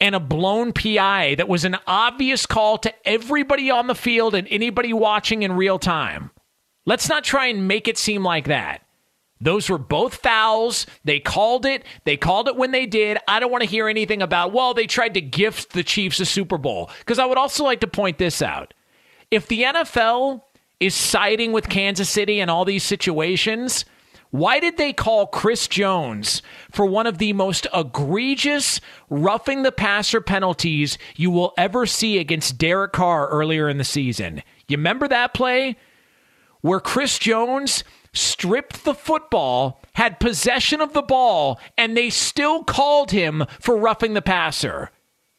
[0.00, 4.46] and a blown PI that was an obvious call to everybody on the field and
[4.50, 6.30] anybody watching in real time.
[6.84, 8.85] Let's not try and make it seem like that.
[9.40, 10.86] Those were both fouls.
[11.04, 11.84] They called it.
[12.04, 13.18] They called it when they did.
[13.28, 16.24] I don't want to hear anything about, well, they tried to gift the Chiefs a
[16.24, 16.90] Super Bowl.
[17.00, 18.72] Because I would also like to point this out.
[19.30, 20.42] If the NFL
[20.80, 23.84] is siding with Kansas City in all these situations.
[24.30, 30.20] Why did they call Chris Jones for one of the most egregious roughing the passer
[30.20, 34.42] penalties you will ever see against Derek Carr earlier in the season?
[34.68, 35.76] You remember that play
[36.60, 37.84] where Chris Jones
[38.16, 44.14] stripped the football, had possession of the ball, and they still called him for roughing
[44.14, 44.90] the passer?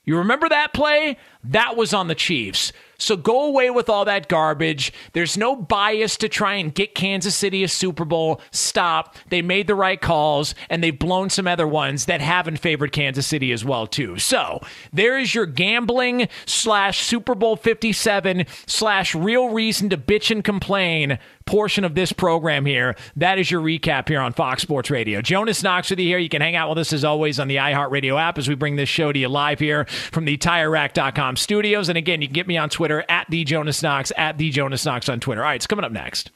[0.08, 1.18] You remember that play?
[1.44, 2.72] That was on the Chiefs.
[2.98, 4.94] So go away with all that garbage.
[5.12, 8.42] There's no bias to try and get Kansas City a Super Bowl.
[8.52, 9.16] Stop.
[9.30, 13.28] They made the right calls and they've blown some other ones that haven't favored Kansas
[13.28, 14.18] City as well too.
[14.18, 14.62] So
[14.94, 21.20] there is your gambling slash Super Bowl 57 slash real reason to bitch and complain
[21.48, 22.96] portion of this program here.
[23.16, 25.22] That is your recap here on Fox Sports Radio.
[25.22, 26.20] Jonas Knox with you here.
[26.20, 28.76] You can hang out with us as always on the iHeartRadio app as we bring
[28.76, 31.90] this show to you live here from the TireRack.com studios.
[31.90, 34.86] And again, you can get me on Twitter at the Jonas Knox at the Jonas
[34.86, 35.42] Knox on Twitter.
[35.42, 36.30] All right, it's coming up next.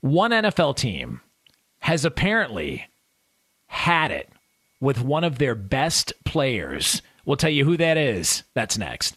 [0.00, 1.20] One NFL team
[1.78, 2.86] has apparently
[3.68, 4.28] had it
[4.80, 7.00] with one of their best players.
[7.24, 8.42] We'll tell you who that is.
[8.54, 9.16] That's next.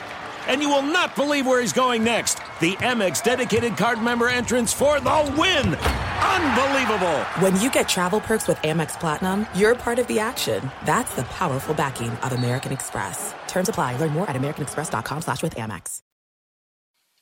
[0.47, 2.35] And you will not believe where he's going next.
[2.59, 5.75] The Amex dedicated card member entrance for the win!
[5.75, 7.19] Unbelievable!
[7.39, 10.69] When you get travel perks with Amex Platinum, you're part of the action.
[10.85, 13.33] That's the powerful backing of American Express.
[13.47, 13.97] Terms apply.
[13.97, 16.01] Learn more at americanexpress.com slash with Amex.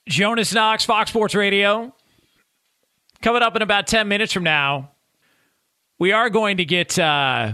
[0.07, 1.93] Jonas Knox, Fox Sports Radio.
[3.22, 4.91] Coming up in about 10 minutes from now,
[5.99, 6.97] we are going to get...
[6.97, 7.53] Uh,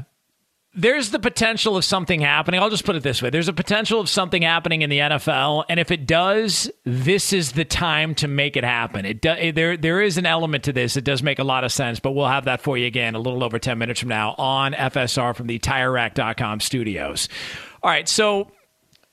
[0.75, 2.59] there's the potential of something happening.
[2.59, 3.29] I'll just put it this way.
[3.29, 7.53] There's a potential of something happening in the NFL, and if it does, this is
[7.53, 9.05] the time to make it happen.
[9.05, 10.97] It do, there there is an element to this.
[10.97, 13.19] It does make a lot of sense, but we'll have that for you again a
[13.19, 17.29] little over 10 minutes from now on FSR from the TireRack.com studios.
[17.81, 18.51] All right, so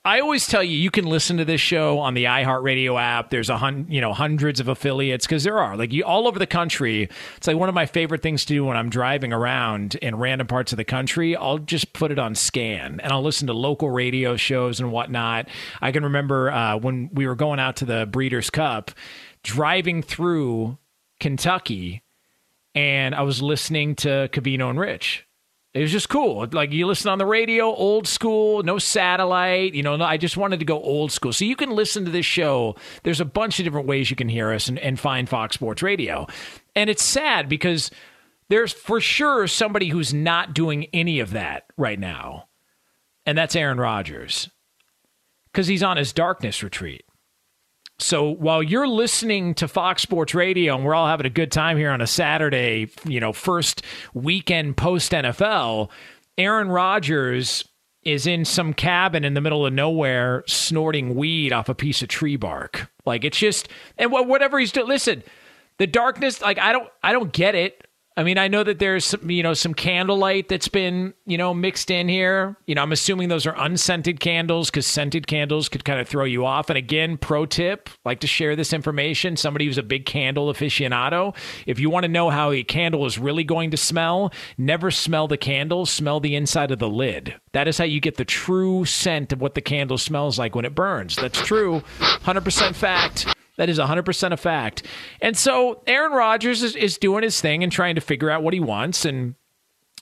[0.05, 3.31] I always tell you, you can listen to this show on the iHeartRadio app.
[3.31, 6.41] There's a hun- you know hundreds of affiliates because there are like you all over
[6.41, 7.09] the country.
[7.37, 10.49] It's like one of my favorite things to do when I'm driving around in random
[10.49, 11.37] parts of the country.
[11.37, 15.49] I'll just put it on scan and I'll listen to local radio shows and whatnot.
[15.81, 18.91] I can remember uh, when we were going out to the Breeders' Cup,
[19.45, 20.79] driving through
[21.21, 22.03] Kentucky,
[22.75, 25.27] and I was listening to Covino and Rich
[25.75, 26.47] it was just cool.
[26.53, 29.75] Like you listen on the radio, old school, no satellite.
[29.75, 31.33] You know, I just wanted to go old school.
[31.33, 32.77] So you can listen to this show.
[33.05, 35.83] There's a bunch of different ways you can hear us and, and find Fox Sports
[35.83, 36.27] Radio.
[36.77, 37.91] And it's sad because
[38.49, 42.49] there's for sure somebody who's not doing any of that right now.
[43.25, 44.51] And that's Aaron Rodgers
[45.51, 47.07] because he's on his darkness retreat.
[48.03, 51.77] So while you're listening to Fox Sports Radio and we're all having a good time
[51.77, 53.83] here on a Saturday, you know, first
[54.13, 55.89] weekend post NFL,
[56.37, 57.65] Aaron Rodgers
[58.03, 62.09] is in some cabin in the middle of nowhere snorting weed off a piece of
[62.09, 62.91] tree bark.
[63.07, 64.89] Like it's just and whatever he's doing.
[64.89, 65.23] Listen,
[65.79, 66.43] the darkness.
[66.43, 67.87] Like I don't, I don't get it.
[68.17, 71.55] I mean, I know that there's some, you know, some candlelight that's been, you know,
[71.55, 72.57] mixed in here.
[72.67, 76.25] You know, I'm assuming those are unscented candles because scented candles could kind of throw
[76.25, 76.69] you off.
[76.69, 79.37] And again, pro tip, like to share this information.
[79.37, 81.35] Somebody who's a big candle aficionado,
[81.67, 85.27] if you want to know how a candle is really going to smell, never smell
[85.27, 87.35] the candle, smell the inside of the lid.
[87.53, 90.67] That is how you get the true scent of what the candle smells like when
[90.67, 91.17] it burns.
[91.17, 91.83] That's true.
[91.99, 93.27] 100% fact.
[93.59, 94.85] That is 100% a fact.
[95.21, 98.55] And so Aaron Rodgers is, is doing his thing and trying to figure out what
[98.55, 99.05] he wants.
[99.05, 99.35] And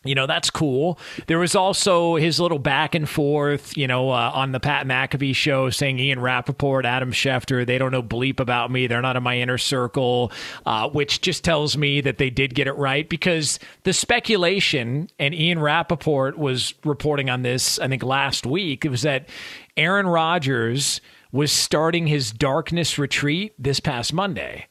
[0.02, 0.98] you know that's cool.
[1.26, 5.34] There was also his little back and forth, you know, uh, on the Pat McAfee
[5.34, 8.86] show, saying Ian Rapoport, Adam Schefter, they don't know bleep about me.
[8.86, 10.32] They're not in my inner circle,
[10.64, 15.34] uh, which just tells me that they did get it right because the speculation, and
[15.34, 19.28] Ian Rapoport was reporting on this, I think last week, it was that
[19.76, 21.02] Aaron Rodgers
[21.32, 24.66] was starting his darkness retreat this past Monday.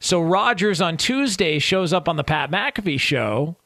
[0.00, 3.56] So Rodgers on Tuesday shows up on the Pat McAfee show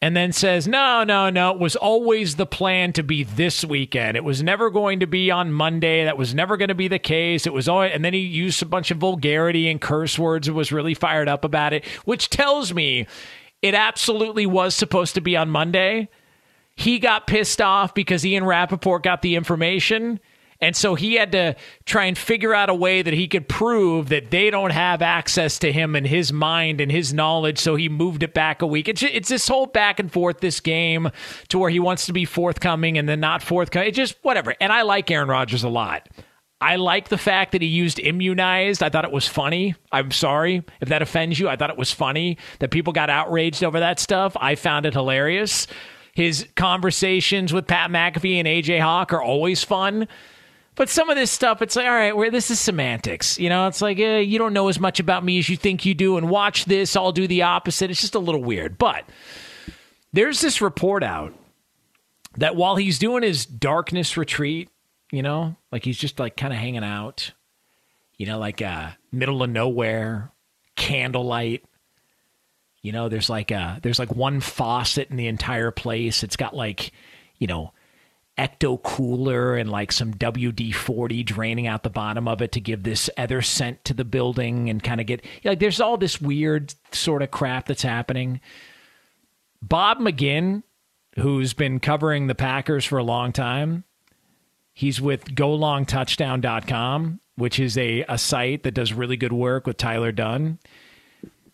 [0.00, 4.16] and then says, No, no, no, it was always the plan to be this weekend.
[4.16, 6.04] It was never going to be on Monday.
[6.04, 7.46] That was never going to be the case.
[7.46, 10.56] It was always, and then he used a bunch of vulgarity and curse words and
[10.56, 13.06] was really fired up about it, which tells me
[13.62, 16.08] it absolutely was supposed to be on Monday.
[16.76, 20.20] He got pissed off because Ian Rapoport got the information
[20.60, 21.54] and so he had to
[21.84, 25.58] try and figure out a way that he could prove that they don't have access
[25.58, 27.58] to him and his mind and his knowledge.
[27.58, 28.88] So he moved it back a week.
[28.88, 31.10] It's, it's this whole back and forth, this game
[31.48, 33.88] to where he wants to be forthcoming and then not forthcoming.
[33.88, 34.54] It's just whatever.
[34.60, 36.08] And I like Aaron Rodgers a lot.
[36.58, 38.82] I like the fact that he used immunized.
[38.82, 39.74] I thought it was funny.
[39.92, 41.50] I'm sorry if that offends you.
[41.50, 44.34] I thought it was funny that people got outraged over that stuff.
[44.40, 45.66] I found it hilarious.
[46.14, 50.08] His conversations with Pat McAfee and AJ Hawk are always fun.
[50.76, 53.38] But some of this stuff, it's like, all right, where this is semantics.
[53.38, 55.86] You know, it's like, eh, you don't know as much about me as you think
[55.86, 57.90] you do, and watch this, I'll do the opposite.
[57.90, 58.76] It's just a little weird.
[58.76, 59.04] But
[60.12, 61.34] there's this report out
[62.36, 64.68] that while he's doing his darkness retreat,
[65.10, 67.32] you know, like he's just like kind of hanging out,
[68.18, 70.30] you know, like uh, middle of nowhere,
[70.76, 71.64] candlelight.
[72.82, 76.22] You know, there's like a there's like one faucet in the entire place.
[76.22, 76.92] It's got like,
[77.38, 77.72] you know,
[78.38, 82.82] ecto cooler and like some WD 40 draining out the bottom of it to give
[82.82, 86.74] this other scent to the building and kind of get like there's all this weird
[86.92, 88.40] sort of crap that's happening.
[89.62, 90.62] Bob McGinn,
[91.18, 93.84] who's been covering the Packers for a long time,
[94.74, 100.12] he's with golongtouchdown.com, which is a, a site that does really good work with Tyler
[100.12, 100.58] Dunne.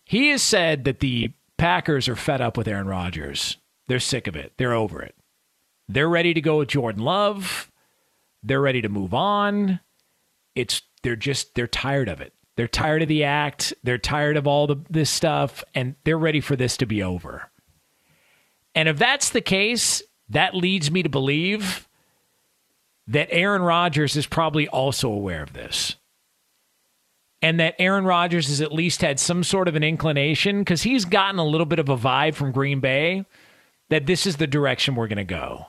[0.03, 3.57] He has said that the Packers are fed up with Aaron Rodgers.
[3.87, 4.51] They're sick of it.
[4.57, 5.15] They're over it.
[5.87, 7.71] They're ready to go with Jordan Love.
[8.41, 9.79] They're ready to move on.
[10.55, 12.33] It's they're just they're tired of it.
[12.55, 13.73] They're tired of the act.
[13.83, 17.49] They're tired of all the this stuff and they're ready for this to be over.
[18.75, 21.87] And if that's the case, that leads me to believe
[23.07, 25.95] that Aaron Rodgers is probably also aware of this.
[27.41, 31.03] And that Aaron Rodgers has at least had some sort of an inclination because he's
[31.03, 33.25] gotten a little bit of a vibe from Green Bay
[33.89, 35.67] that this is the direction we're going to go.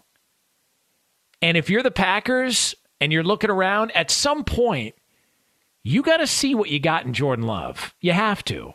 [1.44, 4.94] And if you're the Packers and you're looking around, at some point,
[5.82, 7.94] you got to see what you got in Jordan Love.
[8.00, 8.72] You have to.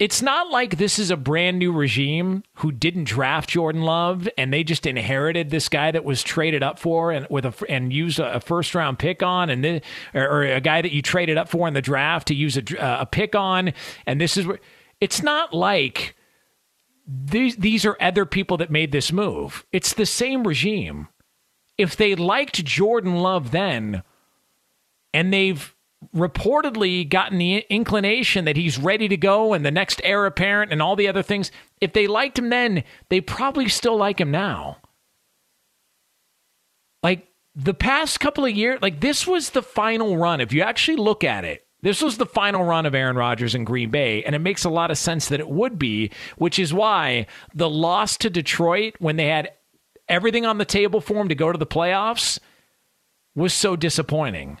[0.00, 4.50] It's not like this is a brand new regime who didn't draft Jordan Love and
[4.50, 8.18] they just inherited this guy that was traded up for and with a and used
[8.18, 9.82] a, first round pick on and then
[10.14, 12.62] or, or, a guy that you traded up for in the draft to use a,
[12.78, 13.74] a pick on
[14.06, 14.46] and this is
[15.02, 16.14] it's not like
[17.06, 19.66] these these are other people that made this move.
[19.70, 21.08] It's the same regime
[21.78, 24.02] if they liked Jordan Love then,
[25.14, 25.74] and they've
[26.14, 30.82] reportedly gotten the inclination that he's ready to go and the next heir apparent and
[30.82, 31.50] all the other things,
[31.80, 34.78] if they liked him then, they probably still like him now.
[37.02, 40.40] Like the past couple of years, like this was the final run.
[40.40, 43.64] If you actually look at it, this was the final run of Aaron Rodgers in
[43.64, 46.74] Green Bay, and it makes a lot of sense that it would be, which is
[46.74, 49.52] why the loss to Detroit when they had
[50.08, 52.38] everything on the table for him to go to the playoffs
[53.34, 54.58] was so disappointing.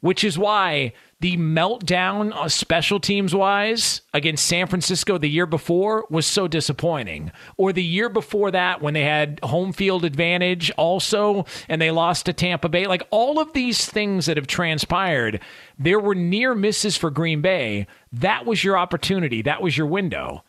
[0.00, 6.04] Which is why the meltdown uh, special teams wise against San Francisco the year before
[6.10, 7.32] was so disappointing.
[7.56, 12.26] Or the year before that when they had home field advantage also and they lost
[12.26, 12.86] to Tampa Bay.
[12.86, 15.40] Like all of these things that have transpired,
[15.78, 17.86] there were near misses for Green Bay.
[18.12, 20.44] That was your opportunity, that was your window.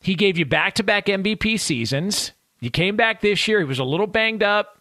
[0.00, 2.32] He gave you back to back MVP seasons.
[2.60, 4.80] You came back this year, he was a little banged up.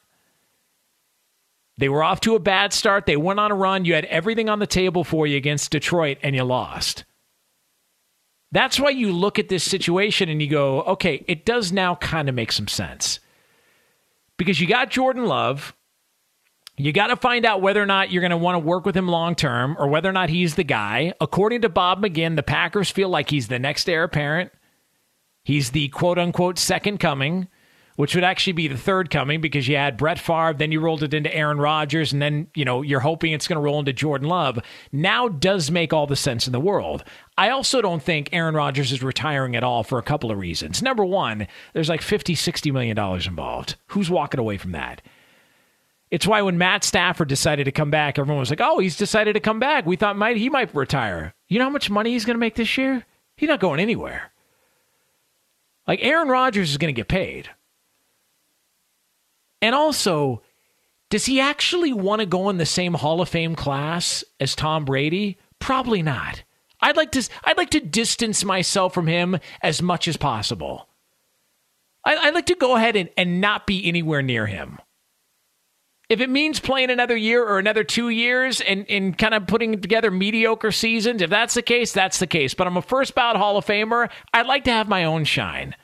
[1.77, 3.05] They were off to a bad start.
[3.05, 3.85] They went on a run.
[3.85, 7.05] You had everything on the table for you against Detroit, and you lost.
[8.51, 12.27] That's why you look at this situation and you go, okay, it does now kind
[12.27, 13.19] of make some sense.
[14.37, 15.73] Because you got Jordan Love.
[16.75, 18.95] You got to find out whether or not you're going to want to work with
[18.95, 21.13] him long term or whether or not he's the guy.
[21.21, 24.51] According to Bob McGinn, the Packers feel like he's the next heir apparent.
[25.43, 27.47] He's the quote unquote second coming
[27.99, 31.03] which would actually be the third coming because you had Brett Favre, then you rolled
[31.03, 33.91] it into Aaron Rodgers, and then, you know, you're hoping it's going to roll into
[33.91, 34.57] Jordan Love,
[34.93, 37.03] now does make all the sense in the world.
[37.37, 40.81] I also don't think Aaron Rodgers is retiring at all for a couple of reasons.
[40.81, 43.75] Number one, there's like 50, 60 million dollars involved.
[43.87, 45.01] Who's walking away from that?
[46.09, 49.33] It's why when Matt Stafford decided to come back, everyone was like, "Oh, he's decided
[49.33, 49.85] to come back.
[49.85, 52.55] We thought might he might retire." You know how much money he's going to make
[52.55, 53.05] this year?
[53.35, 54.31] He's not going anywhere.
[55.85, 57.49] Like Aaron Rodgers is going to get paid.
[59.61, 60.41] And also,
[61.09, 64.85] does he actually want to go in the same Hall of Fame class as Tom
[64.85, 65.37] Brady?
[65.59, 66.43] Probably not.
[66.81, 70.87] I'd like to I'd like to distance myself from him as much as possible.
[72.05, 74.79] I, would like to go ahead and, and not be anywhere near him.
[76.07, 79.79] If it means playing another year or another two years and, and kind of putting
[79.79, 82.55] together mediocre seasons, if that's the case, that's the case.
[82.55, 84.09] But I'm a first ballot Hall of Famer.
[84.33, 85.75] I'd like to have my own shine.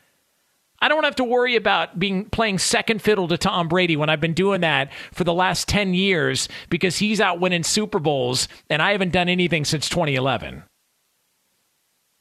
[0.86, 4.22] I don't have to worry about being playing second fiddle to Tom Brady when I've
[4.22, 8.84] been doing that for the last 10 years because he's out winning Super Bowls and
[8.84, 10.62] I haven't done anything since 2011.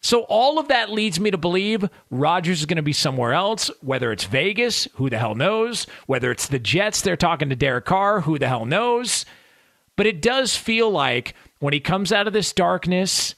[0.01, 3.71] So all of that leads me to believe Rodgers is going to be somewhere else,
[3.83, 7.85] whether it's Vegas, who the hell knows, whether it's the Jets, they're talking to Derek
[7.85, 9.27] Carr, who the hell knows.
[9.95, 13.35] But it does feel like when he comes out of this darkness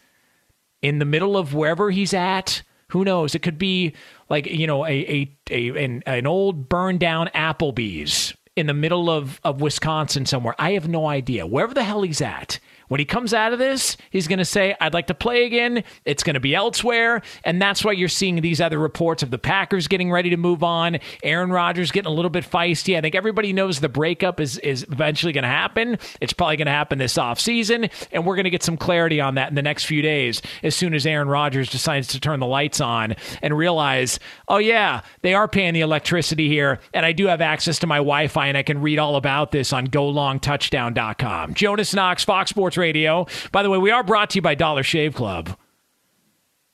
[0.82, 3.34] in the middle of wherever he's at, who knows?
[3.34, 3.94] It could be
[4.28, 9.10] like you know a a, a an, an old burned down Applebee's in the middle
[9.10, 10.54] of of Wisconsin somewhere.
[10.58, 12.58] I have no idea wherever the hell he's at.
[12.88, 15.84] When he comes out of this, he's going to say, I'd like to play again.
[16.04, 17.22] It's going to be elsewhere.
[17.44, 20.62] And that's why you're seeing these other reports of the Packers getting ready to move
[20.62, 22.96] on, Aaron Rodgers getting a little bit feisty.
[22.96, 25.98] I think everybody knows the breakup is, is eventually going to happen.
[26.20, 27.90] It's probably going to happen this offseason.
[28.12, 30.74] And we're going to get some clarity on that in the next few days as
[30.74, 34.18] soon as Aaron Rodgers decides to turn the lights on and realize,
[34.48, 36.78] oh, yeah, they are paying the electricity here.
[36.94, 39.52] And I do have access to my Wi Fi and I can read all about
[39.52, 41.54] this on golongtouchdown.com.
[41.54, 43.26] Jonas Knox, Fox Sports Radio.
[43.52, 45.56] By the way, we are brought to you by Dollar Shave Club.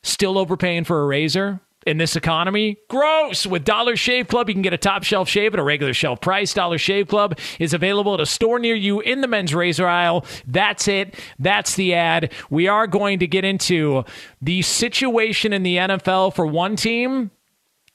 [0.03, 1.61] Still overpaying for a razor?
[1.87, 2.79] in this economy?
[2.89, 3.47] Gross!
[3.47, 6.21] With Dollar Shave Club, you can get a top shelf shave at a regular shelf
[6.21, 6.55] price.
[6.55, 10.25] Dollar Shave Club is available at a store near you in the men's razor aisle.
[10.47, 11.15] That's it.
[11.39, 12.33] That's the ad.
[12.51, 14.05] We are going to get into
[14.41, 17.31] the situation in the NFL for one team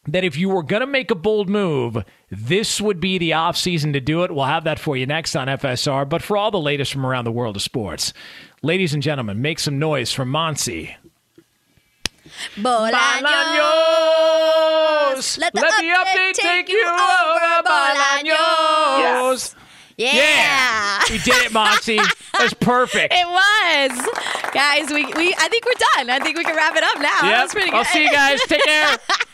[0.07, 3.93] that if you were going to make a bold move, this would be the offseason
[3.93, 4.31] to do it.
[4.33, 6.07] We'll have that for you next on FSR.
[6.07, 8.13] But for all the latest from around the world of sports,
[8.61, 10.95] ladies and gentlemen, make some noise for Monsi.
[12.55, 12.97] Bolaños.
[15.39, 18.35] Let the, Let update, the update take, take you over, Bolaños.
[18.99, 19.55] Yes.
[19.97, 20.13] Yeah.
[20.13, 21.01] yeah.
[21.09, 21.99] We did it, Monty.
[22.37, 23.13] That's perfect.
[23.15, 24.51] It was.
[24.53, 26.09] Guys, we, we I think we're done.
[26.09, 27.29] I think we can wrap it up now.
[27.29, 27.37] Yep.
[27.39, 27.77] That's pretty good.
[27.77, 28.39] I'll see you guys.
[28.41, 28.97] Take care.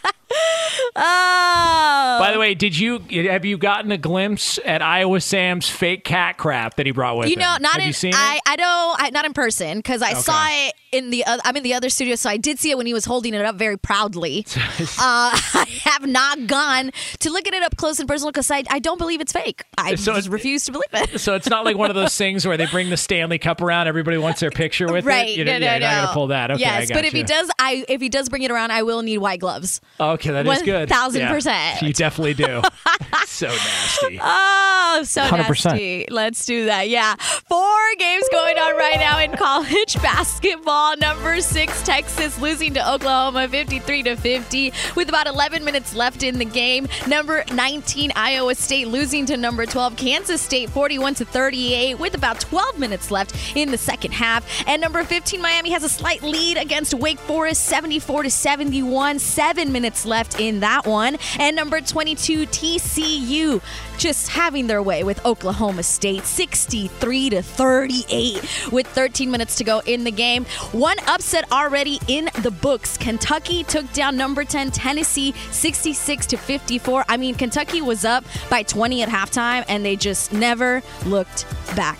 [0.95, 2.17] oh.
[2.19, 2.99] By the way, did you
[3.29, 7.29] have you gotten a glimpse at Iowa Sam's fake cat crap that he brought with
[7.29, 7.61] you know, him?
[7.61, 7.87] not have in.
[7.87, 8.41] You seen I, it?
[8.47, 9.01] I don't.
[9.01, 10.21] I, not in person because I Okay.
[10.21, 11.23] saw it in the.
[11.25, 13.33] Uh, I'm in the other studio, so I did see it when he was holding
[13.33, 14.45] it up very proudly.
[14.79, 18.63] uh, I have not gone to look at it up close and personal because I,
[18.69, 19.63] I don't believe it's fake.
[19.77, 21.19] I So just refuse to believe it.
[21.19, 23.87] So it's not like one of those things where they bring the Stanley Cup around,
[23.87, 25.29] everybody wants their picture with right?
[25.29, 25.37] it.
[25.37, 25.87] You no, know, no, yeah, you're no.
[25.87, 26.51] not gonna pull that.
[26.51, 29.01] Okay, yes, but if he does, I if he does bring it around, I will
[29.01, 29.81] need white gloves.
[29.99, 30.89] Okay, that is good.
[30.89, 31.81] 1000%.
[31.81, 32.61] You definitely do.
[33.25, 34.19] so nasty.
[34.21, 35.47] Oh, Oh, so 100%.
[35.65, 36.05] nasty.
[36.11, 36.87] Let's do that.
[36.87, 37.15] Yeah.
[37.15, 40.95] Four games going on right now in college basketball.
[40.97, 46.37] Number six, Texas losing to Oklahoma 53 to 50 with about 11 minutes left in
[46.37, 46.87] the game.
[47.07, 52.39] Number 19, Iowa State losing to number 12, Kansas State 41 to 38 with about
[52.39, 54.45] 12 minutes left in the second half.
[54.67, 59.17] And number 15, Miami has a slight lead against Wake Forest 74 to 71.
[59.17, 61.17] Seven minutes left in that one.
[61.39, 63.61] And number 22, TCU
[63.97, 69.79] just having their way with Oklahoma State 63 to 38 with 13 minutes to go
[69.85, 70.45] in the game.
[70.71, 72.97] One upset already in the books.
[72.97, 77.05] Kentucky took down number 10 Tennessee 66 to 54.
[77.07, 81.45] I mean, Kentucky was up by 20 at halftime and they just never looked
[81.75, 81.99] back.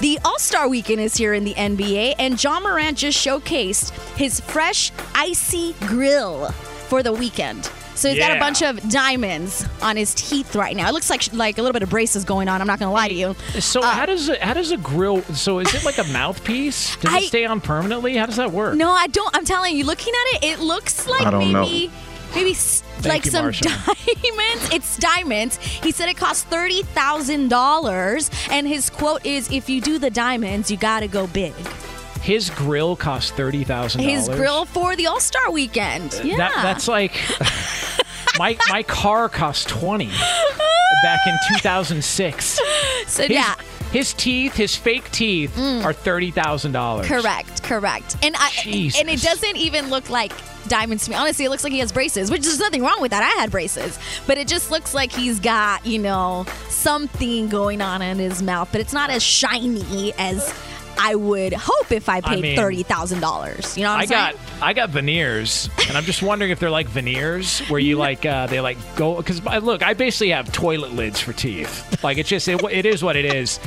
[0.00, 4.40] The All Star weekend is here in the NBA, and Ja Morant just showcased his
[4.40, 6.52] fresh, icy grill
[6.92, 7.64] for the weekend.
[7.94, 10.90] So he's got a bunch of diamonds on his teeth right now.
[10.90, 12.60] It looks like like a little bit of braces going on.
[12.60, 13.34] I'm not gonna lie to you.
[13.60, 15.22] So uh, how does it, how does a grill?
[15.32, 16.94] So is it like a mouthpiece?
[16.96, 18.14] Does I- it stay on permanently?
[18.18, 18.76] How does that work?
[18.76, 19.34] No, I don't.
[19.34, 21.64] I'm telling you, looking at it, it looks like I don't know.
[21.64, 21.90] maybe.
[22.34, 23.62] Maybe Thank like you, some Marsha.
[23.62, 24.68] diamonds.
[24.74, 25.56] It's diamonds.
[25.56, 30.10] He said it costs thirty thousand dollars, and his quote is, "If you do the
[30.10, 31.54] diamonds, you got to go big."
[32.22, 36.20] His grill cost thirty thousand His grill for the All Star Weekend.
[36.22, 37.20] Yeah, That, that's like
[38.38, 40.06] my my car cost twenty
[41.02, 42.60] back in two thousand six.
[43.06, 43.56] So, his, yeah.
[43.90, 45.84] his teeth, his fake teeth, mm.
[45.84, 47.06] are thirty thousand dollars.
[47.06, 48.16] Correct, correct.
[48.22, 50.32] And I and it doesn't even look like
[50.68, 51.16] diamonds to me.
[51.16, 53.22] Honestly, it looks like he has braces, which there's nothing wrong with that.
[53.22, 53.98] I had braces.
[54.26, 58.68] But it just looks like he's got, you know, something going on in his mouth,
[58.70, 60.54] but it's not as shiny as
[60.98, 63.76] I would hope if I paid mean, thirty thousand dollars.
[63.76, 64.36] You know what I'm I saying?
[64.36, 68.24] got I got veneers, and I'm just wondering if they're like veneers where you like
[68.26, 72.02] uh, they like go because look, I basically have toilet lids for teeth.
[72.04, 73.58] Like it's just it, it is what it is.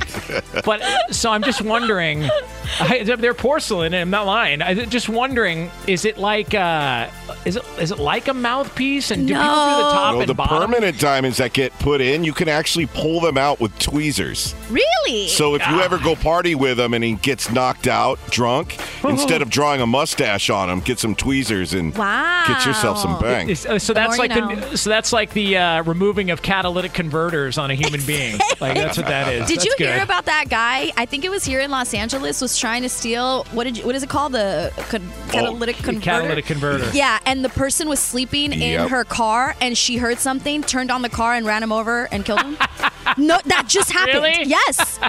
[0.64, 0.82] But
[1.14, 2.30] so I'm just wondering,
[2.80, 4.62] I, they're porcelain, and I'm not lying.
[4.62, 7.10] I'm just wondering, is it like uh,
[7.46, 9.12] is it is it like a mouthpiece?
[9.12, 10.72] And do people do the top No, and the bottom?
[10.72, 14.56] permanent diamonds that get put in, you can actually pull them out with tweezers.
[14.70, 15.28] Really?
[15.28, 19.42] So if you ever go party with him and he gets knocked out drunk, instead
[19.42, 22.46] of drawing a mustache on him, get some tweezers and wow.
[22.48, 23.50] get yourself some bang.
[23.50, 26.42] Is- uh, so that's more like you the so that's like the uh, removing of
[26.42, 28.40] catalytic converters on a human being.
[28.62, 29.48] Like that's what that is.
[29.48, 29.94] Did That's you good.
[29.94, 30.92] hear about that guy?
[30.96, 32.40] I think it was here in Los Angeles.
[32.40, 34.34] Was trying to steal what did you, what is it called?
[34.34, 36.02] The con- catalytic oh, converter.
[36.02, 36.90] catalytic converter.
[36.94, 41.02] Yeah, and the person was sleeping in her car, and she heard something, turned on
[41.02, 42.58] the car, and ran him over and killed him.
[43.18, 44.24] no, that just happened.
[44.24, 44.44] Really?
[44.46, 45.00] Yes.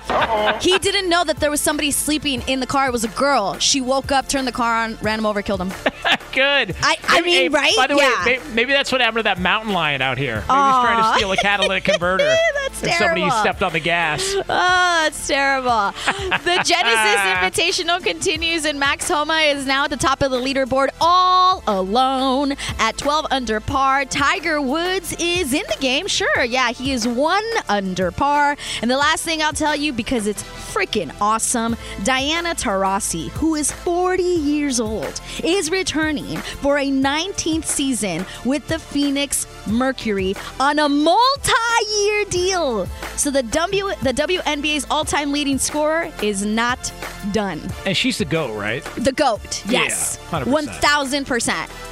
[0.64, 2.86] He didn't know that there was somebody sleeping in the car.
[2.86, 3.59] It was a girl.
[3.59, 5.68] She woke up, turned the car on, ran him over, killed him.
[6.32, 6.77] Good.
[6.82, 7.77] I, I Maybe- mean, hey, right?
[7.77, 8.24] By the yeah.
[8.24, 10.36] way, may- maybe that's what happened to that mountain lion out here.
[10.36, 12.24] Maybe he's trying to steal a catalytic converter.
[12.62, 14.35] That's and somebody stepped on the gas.
[14.36, 15.93] Oh, that's terrible.
[16.44, 17.20] The Genesis
[17.64, 22.52] Invitational continues, and Max Homa is now at the top of the leaderboard all alone
[22.78, 24.05] at 12 under par.
[24.05, 26.06] Tiger Woods is in the game.
[26.06, 28.57] Sure, yeah, he is one under par.
[28.83, 33.71] And the last thing I'll tell you, because it's freaking awesome, Diana Taurasi, who is
[33.73, 40.89] 40 years old, is returning for a 19th season with the Phoenix Mercury on a
[40.89, 42.87] multi-year deal.
[43.17, 46.93] So the W the WNBA's all-time leading scorer is not
[47.33, 47.61] done.
[47.85, 48.85] And she's the goat, right?
[48.97, 49.65] The GOAT.
[49.69, 50.19] Yes.
[50.31, 50.45] 100%.
[50.45, 51.49] 1000%.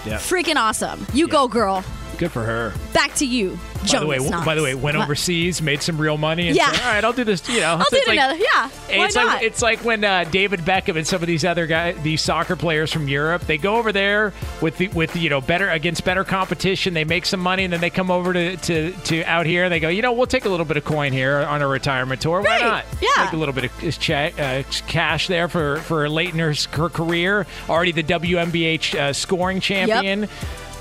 [0.07, 0.19] Yeah.
[0.19, 1.07] Freaking awesome.
[1.13, 1.85] You go, girl.
[2.19, 2.73] Good for her.
[2.93, 3.59] Back to you,
[3.93, 4.45] By the way, Knox.
[4.47, 6.71] by the way, went overseas, made some real money, and Yeah.
[6.73, 8.37] said, "All right, I'll do this." You know, I'll So do it's like- another.
[8.37, 8.69] Yeah.
[8.99, 9.27] Why it's not?
[9.27, 12.57] like it's like when uh, David Beckham and some of these other guys, these soccer
[12.57, 16.25] players from Europe, they go over there with the, with you know better against better
[16.25, 16.95] competition.
[16.95, 19.73] They make some money, and then they come over to, to, to out here, and
[19.73, 22.21] they go, you know, we'll take a little bit of coin here on a retirement
[22.21, 22.41] tour.
[22.41, 22.63] Why Right.
[22.63, 22.85] not?
[23.03, 23.25] Yeah.
[23.25, 27.47] take a little bit of cha- uh, cash there for for Leitner's her career.
[27.69, 30.29] Already the WNBA uh, scoring champion.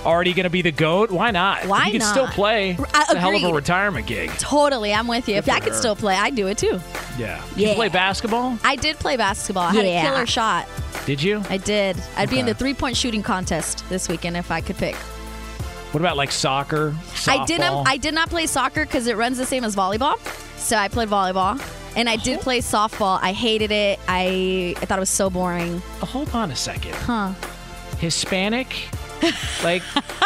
[0.06, 1.12] Already going to be the goat.
[1.12, 1.66] Why not?
[1.66, 2.12] Why can not?
[2.12, 2.78] still play.
[2.94, 4.32] I It's a hell of a retirement gig.
[4.32, 5.36] Totally, I'm with you.
[5.36, 5.78] If I could her.
[5.78, 6.80] still play, I'd do it too.
[7.18, 7.42] Yeah.
[7.50, 7.76] Did you Yeah.
[7.76, 8.58] play basketball?
[8.64, 9.64] I did play basketball.
[9.64, 10.02] I had Yeah.
[10.02, 10.68] a killer shot.
[11.06, 11.42] Did you?
[11.50, 12.02] I did.
[12.18, 14.96] I'd be in the three point shooting contest this weekend if I could pick.
[15.94, 16.96] What about like soccer?
[17.28, 17.88] I did not.
[17.88, 20.18] I did not play soccer because it runs the same as volleyball.
[20.58, 21.62] So I played volleyball,
[21.96, 22.42] and I did oh.
[22.42, 23.20] play softball.
[23.22, 24.00] I hated it.
[24.08, 25.80] I I thought it was so boring.
[26.02, 26.96] Hold on a second.
[26.96, 27.34] Huh?
[28.00, 28.90] Hispanic
[29.64, 29.84] Like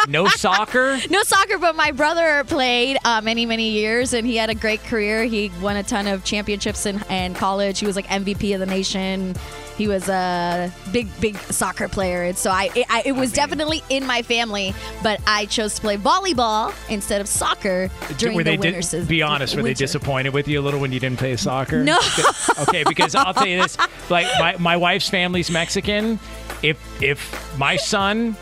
[0.08, 0.98] no soccer?
[1.10, 4.82] No soccer, but my brother played uh, many, many years, and he had a great
[4.84, 5.24] career.
[5.24, 7.78] He won a ton of championships in, in college.
[7.78, 9.34] He was like MVP of the nation.
[9.76, 13.22] He was a big, big soccer player, and so I, it, I, it was I
[13.22, 14.74] mean, definitely in my family.
[15.02, 17.88] But I chose to play volleyball instead of soccer
[18.18, 19.06] during were the they winter season.
[19.06, 21.84] Be honest, were they disappointed with you a little when you didn't play soccer?
[21.84, 21.98] No.
[22.60, 23.78] okay, because I'll tell you this:
[24.10, 26.18] like my, my wife's family's Mexican.
[26.62, 28.36] If if my son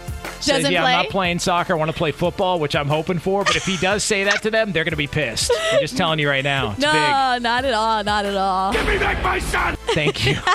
[0.47, 0.93] says, Doesn't "Yeah, play?
[0.95, 1.75] I'm not playing soccer.
[1.75, 3.45] I want to play football," which I'm hoping for.
[3.45, 5.51] But if he does say that to them, they're going to be pissed.
[5.73, 6.73] I'm just telling you right now.
[6.73, 7.43] It's no, big.
[7.43, 8.05] not at all.
[8.05, 8.73] Not at all.
[8.73, 9.77] Give me back my son.
[9.89, 10.37] Thank you.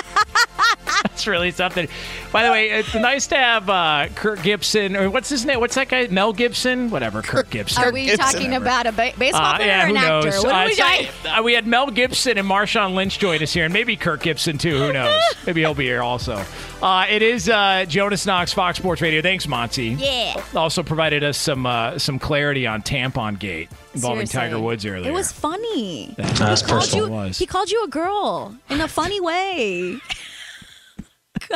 [1.02, 1.88] That's really something.
[2.32, 5.60] By the way, it's nice to have uh, Kirk Gibson, or what's his name?
[5.60, 6.06] What's that guy?
[6.08, 6.90] Mel Gibson?
[6.90, 7.84] Whatever, Kirk Gibson.
[7.84, 8.18] Are we Gibson.
[8.18, 10.30] talking about a ba- baseball Uh, player yeah, or who an actor?
[10.30, 10.44] knows?
[10.44, 13.64] What Uh, we so- uh, we had Mel Gibson and Marshawn Lynch join us here,
[13.64, 14.76] and maybe Kirk Gibson too.
[14.78, 15.20] Who knows?
[15.46, 16.42] maybe he'll be here also.
[16.82, 19.22] Uh, it is uh, Jonas Knox, Fox Sports Radio.
[19.22, 19.88] Thanks, Monty.
[19.90, 20.42] Yeah.
[20.56, 24.50] Also provided us some uh, some clarity on Tampon Gate involving Seriously.
[24.50, 25.08] Tiger Woods earlier.
[25.10, 26.14] It was funny.
[26.16, 26.78] That's he personal.
[26.78, 27.08] called you.
[27.08, 27.38] Was.
[27.38, 29.98] He called you a girl in a funny way.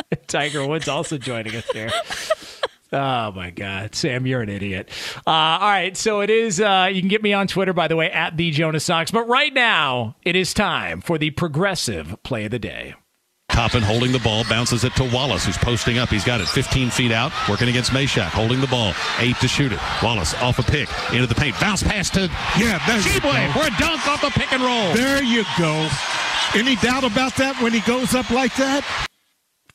[0.27, 1.91] Tiger Woods also joining us here.
[2.93, 4.89] Oh my God, Sam, you're an idiot.
[5.25, 6.61] Uh, all right, so it is.
[6.61, 9.11] Uh, you can get me on Twitter, by the way, at the Jonas Knox.
[9.11, 12.95] But right now, it is time for the progressive play of the day.
[13.49, 16.09] Toppin holding the ball, bounces it to Wallace, who's posting up.
[16.09, 19.71] He's got it 15 feet out, working against Mashack, holding the ball, eight to shoot
[19.73, 19.79] it.
[20.03, 23.59] Wallace off a pick, into the paint, bounce pass to Yeah, there you Tshiebwe go.
[23.59, 24.93] for a dunk off the pick and roll.
[24.93, 25.89] There you go.
[26.55, 28.85] Any doubt about that when he goes up like that?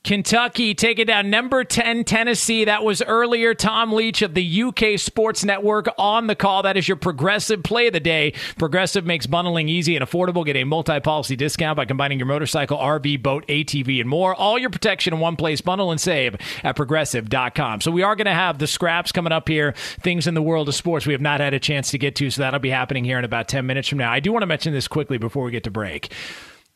[0.05, 2.65] Kentucky taking down number 10 Tennessee.
[2.65, 3.55] That was earlier.
[3.55, 6.65] Tom Leach of the UK Sports Network on the call.
[6.65, 8.33] That is your progressive play of the day.
[8.59, 10.45] Progressive makes bundling easy and affordable.
[10.45, 14.35] Get a multi policy discount by combining your motorcycle, RV, boat, ATV, and more.
[14.35, 15.61] All your protection in one place.
[15.61, 17.81] Bundle and save at progressive.com.
[17.81, 20.69] So we are going to have the scraps coming up here, things in the world
[20.69, 22.29] of sports we have not had a chance to get to.
[22.29, 24.11] So that'll be happening here in about 10 minutes from now.
[24.11, 26.13] I do want to mention this quickly before we get to break.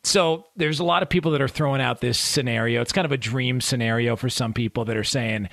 [0.07, 2.81] So there's a lot of people that are throwing out this scenario.
[2.81, 5.49] It's kind of a dream scenario for some people that are saying,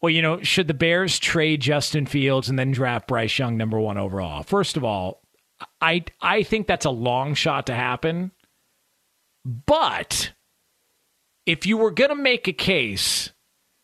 [0.00, 3.78] well, you know, should the Bears trade Justin Fields and then draft Bryce Young number
[3.78, 4.42] one overall?
[4.42, 5.20] First of all,
[5.82, 8.30] I I think that's a long shot to happen.
[9.44, 10.32] But
[11.44, 13.32] if you were going to make a case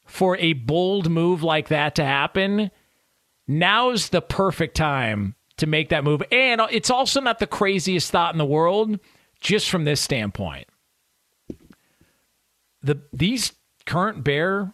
[0.07, 2.71] for a bold move like that to happen,
[3.47, 6.23] now's the perfect time to make that move.
[6.33, 8.99] And it's also not the craziest thought in the world
[9.45, 10.67] just from this standpoint.
[12.83, 13.53] The these
[13.87, 14.73] current Bear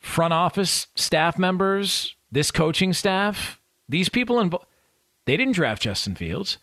[0.00, 4.66] front office staff members, this coaching staff, these people involved,
[5.26, 6.58] they didn't draft Justin Fields.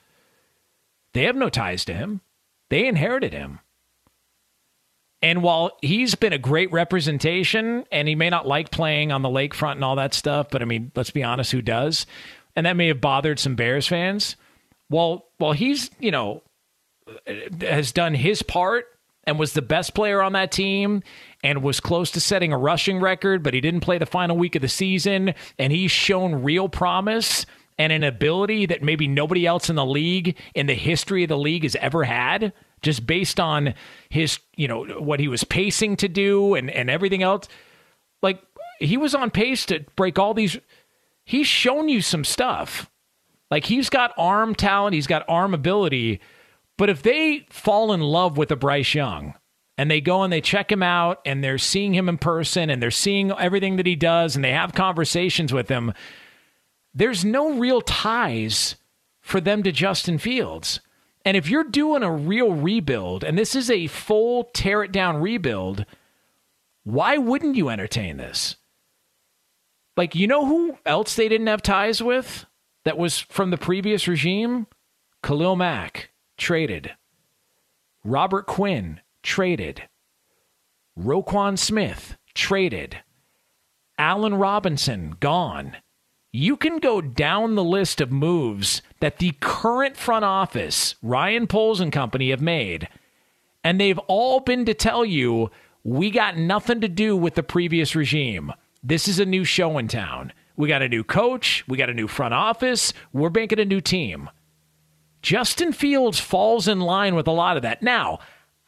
[1.14, 2.22] They have no ties to him.
[2.70, 3.60] They inherited him.
[5.22, 9.30] And while he's been a great representation and he may not like playing on the
[9.30, 12.06] lakefront and all that stuff, but I mean, let's be honest, who does?
[12.56, 14.36] And that may have bothered some Bears fans.
[14.90, 16.44] Well, while he's, you know,
[17.62, 18.86] has done his part
[19.26, 21.04] and was the best player on that team
[21.44, 24.56] and was close to setting a rushing record, but he didn't play the final week
[24.56, 25.34] of the season.
[25.58, 27.46] And he's shown real promise
[27.78, 31.38] and an ability that maybe nobody else in the league, in the history of the
[31.38, 33.74] league, has ever had, just based on
[34.10, 37.48] his, you know, what he was pacing to do and, and everything else.
[38.22, 38.42] Like,
[38.80, 40.58] he was on pace to break all these.
[41.26, 42.90] He's shown you some stuff.
[43.52, 46.22] Like, he's got arm talent, he's got arm ability.
[46.78, 49.36] But if they fall in love with a Bryce Young
[49.78, 52.82] and they go and they check him out and they're seeing him in person and
[52.82, 55.94] they're seeing everything that he does and they have conversations with him,
[56.94, 58.76] there's no real ties
[59.22, 60.82] for them to Justin Fields.
[61.24, 65.22] And if you're doing a real rebuild and this is a full tear it down
[65.22, 65.86] rebuild,
[66.84, 68.58] why wouldn't you entertain this?
[69.98, 72.46] Like, you know who else they didn't have ties with
[72.84, 74.68] that was from the previous regime?
[75.24, 76.92] Khalil Mack traded.
[78.04, 79.84] Robert Quinn traded.
[80.98, 82.98] Roquan Smith traded.
[83.98, 85.78] Allen Robinson gone.
[86.32, 91.80] You can go down the list of moves that the current front office, Ryan Poles
[91.80, 92.90] and company, have made,
[93.64, 95.50] and they've all been to tell you
[95.84, 98.52] we got nothing to do with the previous regime.
[98.84, 100.34] This is a new show in town.
[100.58, 101.64] We got a new coach.
[101.68, 102.94] We got a new front office.
[103.14, 104.30] We're banking a new team.
[105.26, 107.82] Justin Fields falls in line with a lot of that.
[107.82, 108.20] Now,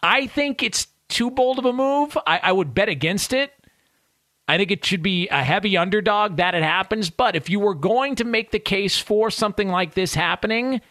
[0.02, 2.18] I think it's too bold of a move.
[2.26, 3.54] I, I would bet against it.
[4.48, 7.12] I think it should be a heavy underdog that it happens.
[7.12, 10.82] But if you were going to make the case for something like this happening,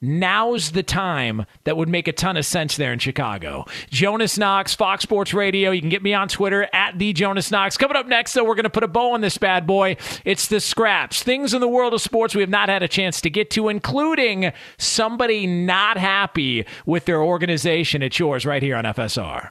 [0.00, 3.64] now's the time that would make a ton of sense there in Chicago.
[3.90, 5.70] Jonas Knox, Fox Sports Radio.
[5.70, 7.76] You can get me on Twitter at the Jonas Knox.
[7.76, 9.96] Coming up next, though, we're going to put a bow on this bad boy.
[10.24, 13.20] It's the scraps, things in the world of sports we have not had a chance
[13.22, 18.02] to get to, including somebody not happy with their organization.
[18.02, 19.50] It's yours right here on FSR.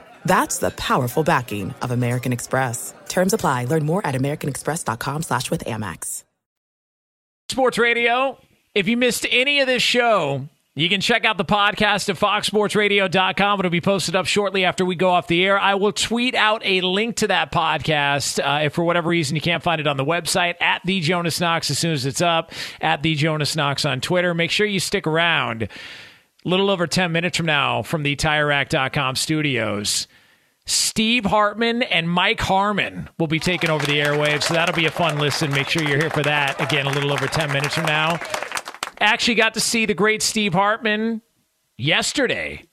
[0.25, 2.93] That's the powerful backing of American Express.
[3.07, 3.65] Terms apply.
[3.65, 6.23] Learn more at americanexpress.com slash with Amex.
[7.49, 8.37] Sports Radio.
[8.73, 13.59] If you missed any of this show, you can check out the podcast at foxsportsradio.com.
[13.59, 15.59] It'll be posted up shortly after we go off the air.
[15.59, 19.41] I will tweet out a link to that podcast uh, if for whatever reason you
[19.41, 22.53] can't find it on the website at the Jonas Knox as soon as it's up
[22.79, 24.33] at the Jonas Knox on Twitter.
[24.33, 25.63] Make sure you stick around.
[25.63, 25.69] A
[26.45, 30.07] little over 10 minutes from now from the TireRack.com studios.
[30.65, 34.91] Steve Hartman and Mike Harmon will be taking over the airwaves, so that'll be a
[34.91, 35.51] fun listen.
[35.51, 36.61] Make sure you're here for that.
[36.61, 38.19] Again, a little over 10 minutes from now.
[38.99, 41.21] Actually, got to see the great Steve Hartman
[41.77, 42.65] yesterday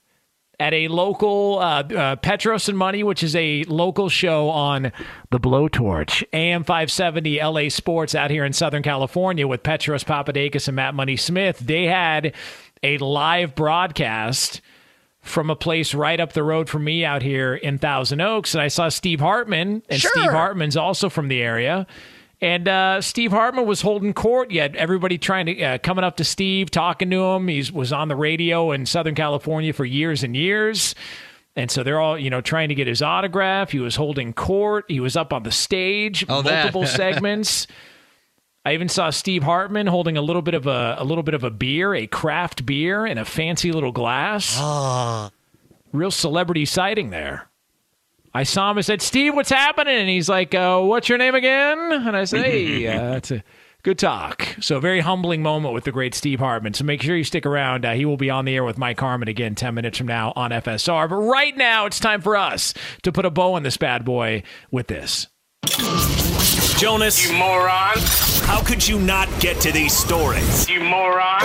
[0.60, 4.92] at a local uh, uh, Petros and Money, which is a local show on
[5.30, 10.76] the Blowtorch, AM 570 LA Sports out here in Southern California with Petros Papadakis and
[10.76, 11.58] Matt Money Smith.
[11.60, 12.34] They had
[12.82, 14.60] a live broadcast
[15.28, 18.54] from a place right up the road from me out here in Thousand Oaks.
[18.54, 20.10] And I saw Steve Hartman, and Sure.
[20.12, 21.86] Steve Hartman's also from the area.
[22.40, 24.50] And uh, Steve Hartman was holding court.
[24.52, 27.48] Yet everybody trying to uh, coming up to Steve, talking to him.
[27.48, 30.94] He was on the radio in Southern California for years and years.
[31.56, 33.72] And so they're all, you know, trying to get his autograph.
[33.72, 34.84] He was holding court.
[34.86, 37.66] He was up on the stage, Oh, multiple segments.
[38.68, 41.42] I even saw Steve Hartman holding a little bit of a a little bit of
[41.42, 44.58] a beer, a craft beer in a fancy little glass.
[45.90, 47.48] Real celebrity sighting there.
[48.34, 51.34] I saw him and said, "Steve, what's happening?" And he's like, uh, "What's your name
[51.34, 53.42] again?" And I said, "Hey, uh, a
[53.84, 56.74] good talk." So a very humbling moment with the great Steve Hartman.
[56.74, 57.86] So make sure you stick around.
[57.86, 60.34] Uh, he will be on the air with Mike Harmon again ten minutes from now
[60.36, 61.08] on FSR.
[61.08, 64.42] But right now, it's time for us to put a bow on this bad boy
[64.70, 65.26] with this.
[66.78, 67.28] Jonas.
[67.28, 67.98] You moron.
[68.46, 70.68] How could you not get to these stories?
[70.68, 71.40] You moron.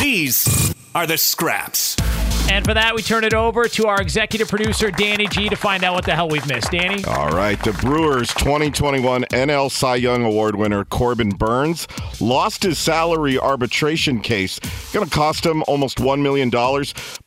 [0.00, 1.94] These are the scraps.
[2.50, 5.84] And for that, we turn it over to our executive producer, Danny G, to find
[5.84, 6.70] out what the hell we've missed.
[6.72, 7.04] Danny?
[7.04, 7.62] All right.
[7.62, 11.86] The Brewers 2021 NL Cy Young Award winner Corbin Burnes
[12.20, 14.58] lost his salary arbitration case.
[14.92, 16.50] Going to cost him almost $1 million.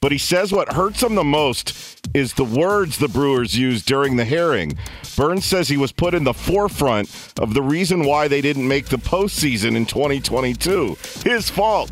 [0.02, 4.16] But he says what hurts him the most is the words the Brewers used during
[4.16, 4.78] the hearing.
[5.16, 8.88] Burnes says he was put in the forefront of the reason why they didn't make
[8.88, 10.98] the postseason in 2022.
[11.24, 11.92] His fault.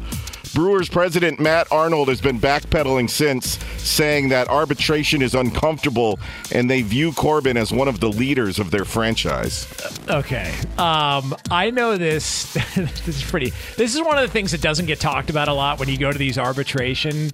[0.60, 6.20] Brewers president Matt Arnold has been backpedaling since, saying that arbitration is uncomfortable
[6.52, 9.74] and they view Corbin as one of the leaders of their franchise.
[10.10, 10.54] Okay.
[10.78, 12.52] Um, I know this.
[12.76, 13.54] this is pretty.
[13.78, 15.98] This is one of the things that doesn't get talked about a lot when you
[15.98, 17.32] go to these arbitration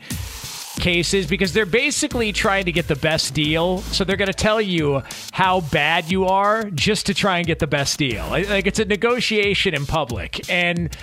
[0.76, 3.80] cases because they're basically trying to get the best deal.
[3.80, 7.58] So they're going to tell you how bad you are just to try and get
[7.58, 8.28] the best deal.
[8.30, 10.48] Like it's a negotiation in public.
[10.50, 10.96] And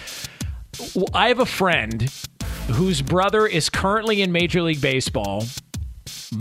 [1.12, 2.10] I have a friend
[2.68, 5.44] whose brother is currently in Major League Baseball,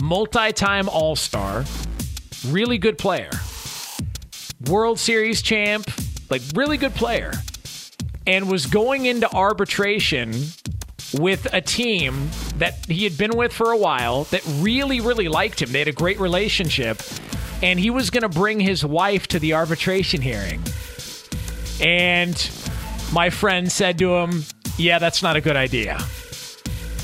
[0.01, 1.65] multi time All Star,
[2.47, 3.29] really good player.
[4.67, 5.91] World Series champ,
[6.29, 7.33] like really good player,
[8.25, 10.31] and was going into arbitration
[11.19, 15.61] with a team that he had been with for a while that really, really liked
[15.61, 15.73] him.
[15.73, 17.01] They had a great relationship,
[17.61, 20.63] and he was going to bring his wife to the arbitration hearing.
[21.81, 22.37] And
[23.11, 24.43] my friend said to him,
[24.77, 25.97] Yeah, that's not a good idea.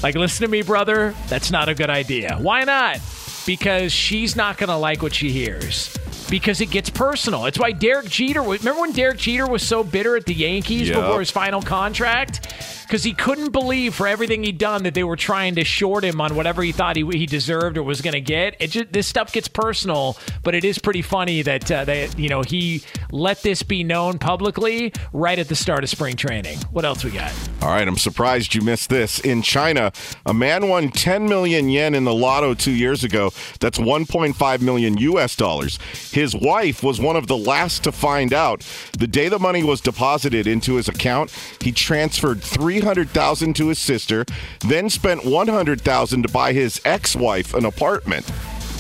[0.04, 1.16] Like, listen to me, brother.
[1.28, 2.38] That's not a good idea.
[2.40, 3.00] Why not?
[3.46, 5.98] because she's not going to like what she hears
[6.30, 7.46] because it gets personal.
[7.46, 8.42] It's why Derek Jeter.
[8.42, 10.98] Remember when Derek Jeter was so bitter at the Yankees Yep.
[10.98, 12.54] before his final contract?
[12.88, 16.22] Because he couldn't believe for everything he'd done that they were trying to short him
[16.22, 18.56] on whatever he thought he, he deserved or was going to get.
[18.62, 22.30] It just, this stuff gets personal, but it is pretty funny that uh, they, you
[22.30, 26.60] know he let this be known publicly right at the start of spring training.
[26.72, 27.34] What else we got?
[27.62, 29.20] All right, I'm surprised you missed this.
[29.20, 29.92] In China,
[30.26, 33.34] a man won 10 million yen in the lotto two years ago.
[33.60, 35.78] That's 1.5 million US dollars.
[36.14, 38.66] His wife was one of the last to find out.
[38.98, 42.42] The day the money was deposited into his account, he transferred
[42.78, 44.24] 300,000 to his sister,
[44.60, 48.30] then spent 100,000 to buy his ex-wife an apartment.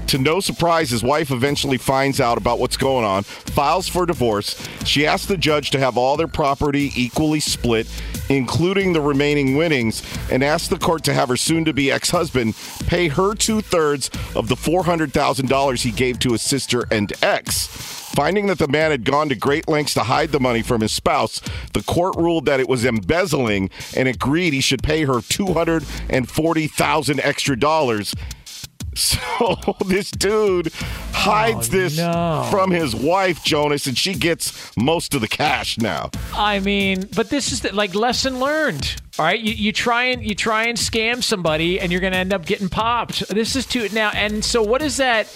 [0.10, 4.56] To no surprise, his wife eventually finds out about what's going on, files for divorce.
[4.86, 7.88] She asks the judge to have all their property equally split,
[8.30, 12.11] including the remaining winnings, and asks the court to have her soon to be ex
[12.11, 12.53] husband
[12.86, 17.97] pay her two thirds of the $400,000 he gave to his sister and ex.
[18.16, 20.92] Finding that the man had gone to great lengths to hide the money from his
[20.92, 21.40] spouse,
[21.74, 27.60] the court ruled that it was embezzling and agreed he should pay her 240,000 extra
[27.60, 28.16] dollars.
[28.98, 29.56] So
[29.86, 30.74] this dude
[31.12, 32.00] hides oh, this
[32.50, 36.10] from his wife, Jonas, and she gets most of the cash now.
[36.34, 38.96] I mean, but this is the, like lesson learned.
[39.20, 42.20] All right, you, you try and you try and scam somebody, and you're going to
[42.20, 43.28] end up getting popped.
[43.30, 44.12] This is too now.
[44.14, 45.28] And so, what is that?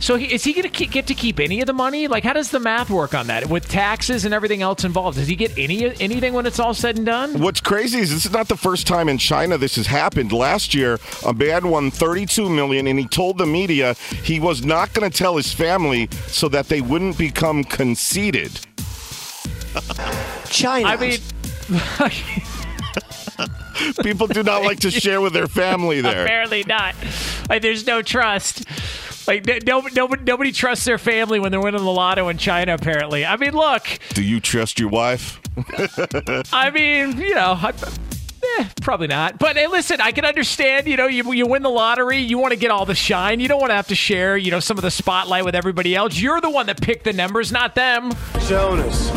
[0.00, 2.06] So, he, is he going to get to keep any of the money?
[2.06, 5.18] Like, how does the math work on that with taxes and everything else involved?
[5.18, 7.40] Does he get any anything when it's all said and done?
[7.40, 10.32] What's crazy is this is not the first time in China this has happened.
[10.32, 14.92] Last year, a man won 32 million, and he told the media he was not
[14.92, 18.60] going to tell his family so that they wouldn't become conceited.
[20.46, 20.88] China.
[20.88, 21.18] I mean.
[24.02, 26.24] People do not like to share with their family there.
[26.24, 26.94] Apparently not.
[27.48, 28.64] Like, there's no trust.
[29.26, 32.74] Like nobody, nobody, nobody trusts their family when they're winning the lotto in China.
[32.74, 33.86] Apparently, I mean, look.
[34.10, 35.40] Do you trust your wife?
[36.52, 37.72] I mean, you know, I,
[38.58, 39.38] eh, probably not.
[39.38, 40.86] But hey, listen, I can understand.
[40.86, 43.40] You know, you you win the lottery, you want to get all the shine.
[43.40, 45.94] You don't want to have to share, you know, some of the spotlight with everybody
[45.96, 46.18] else.
[46.18, 48.12] You're the one that picked the numbers, not them.
[48.46, 49.08] Jonas,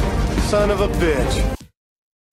[0.49, 1.59] son of a bitch.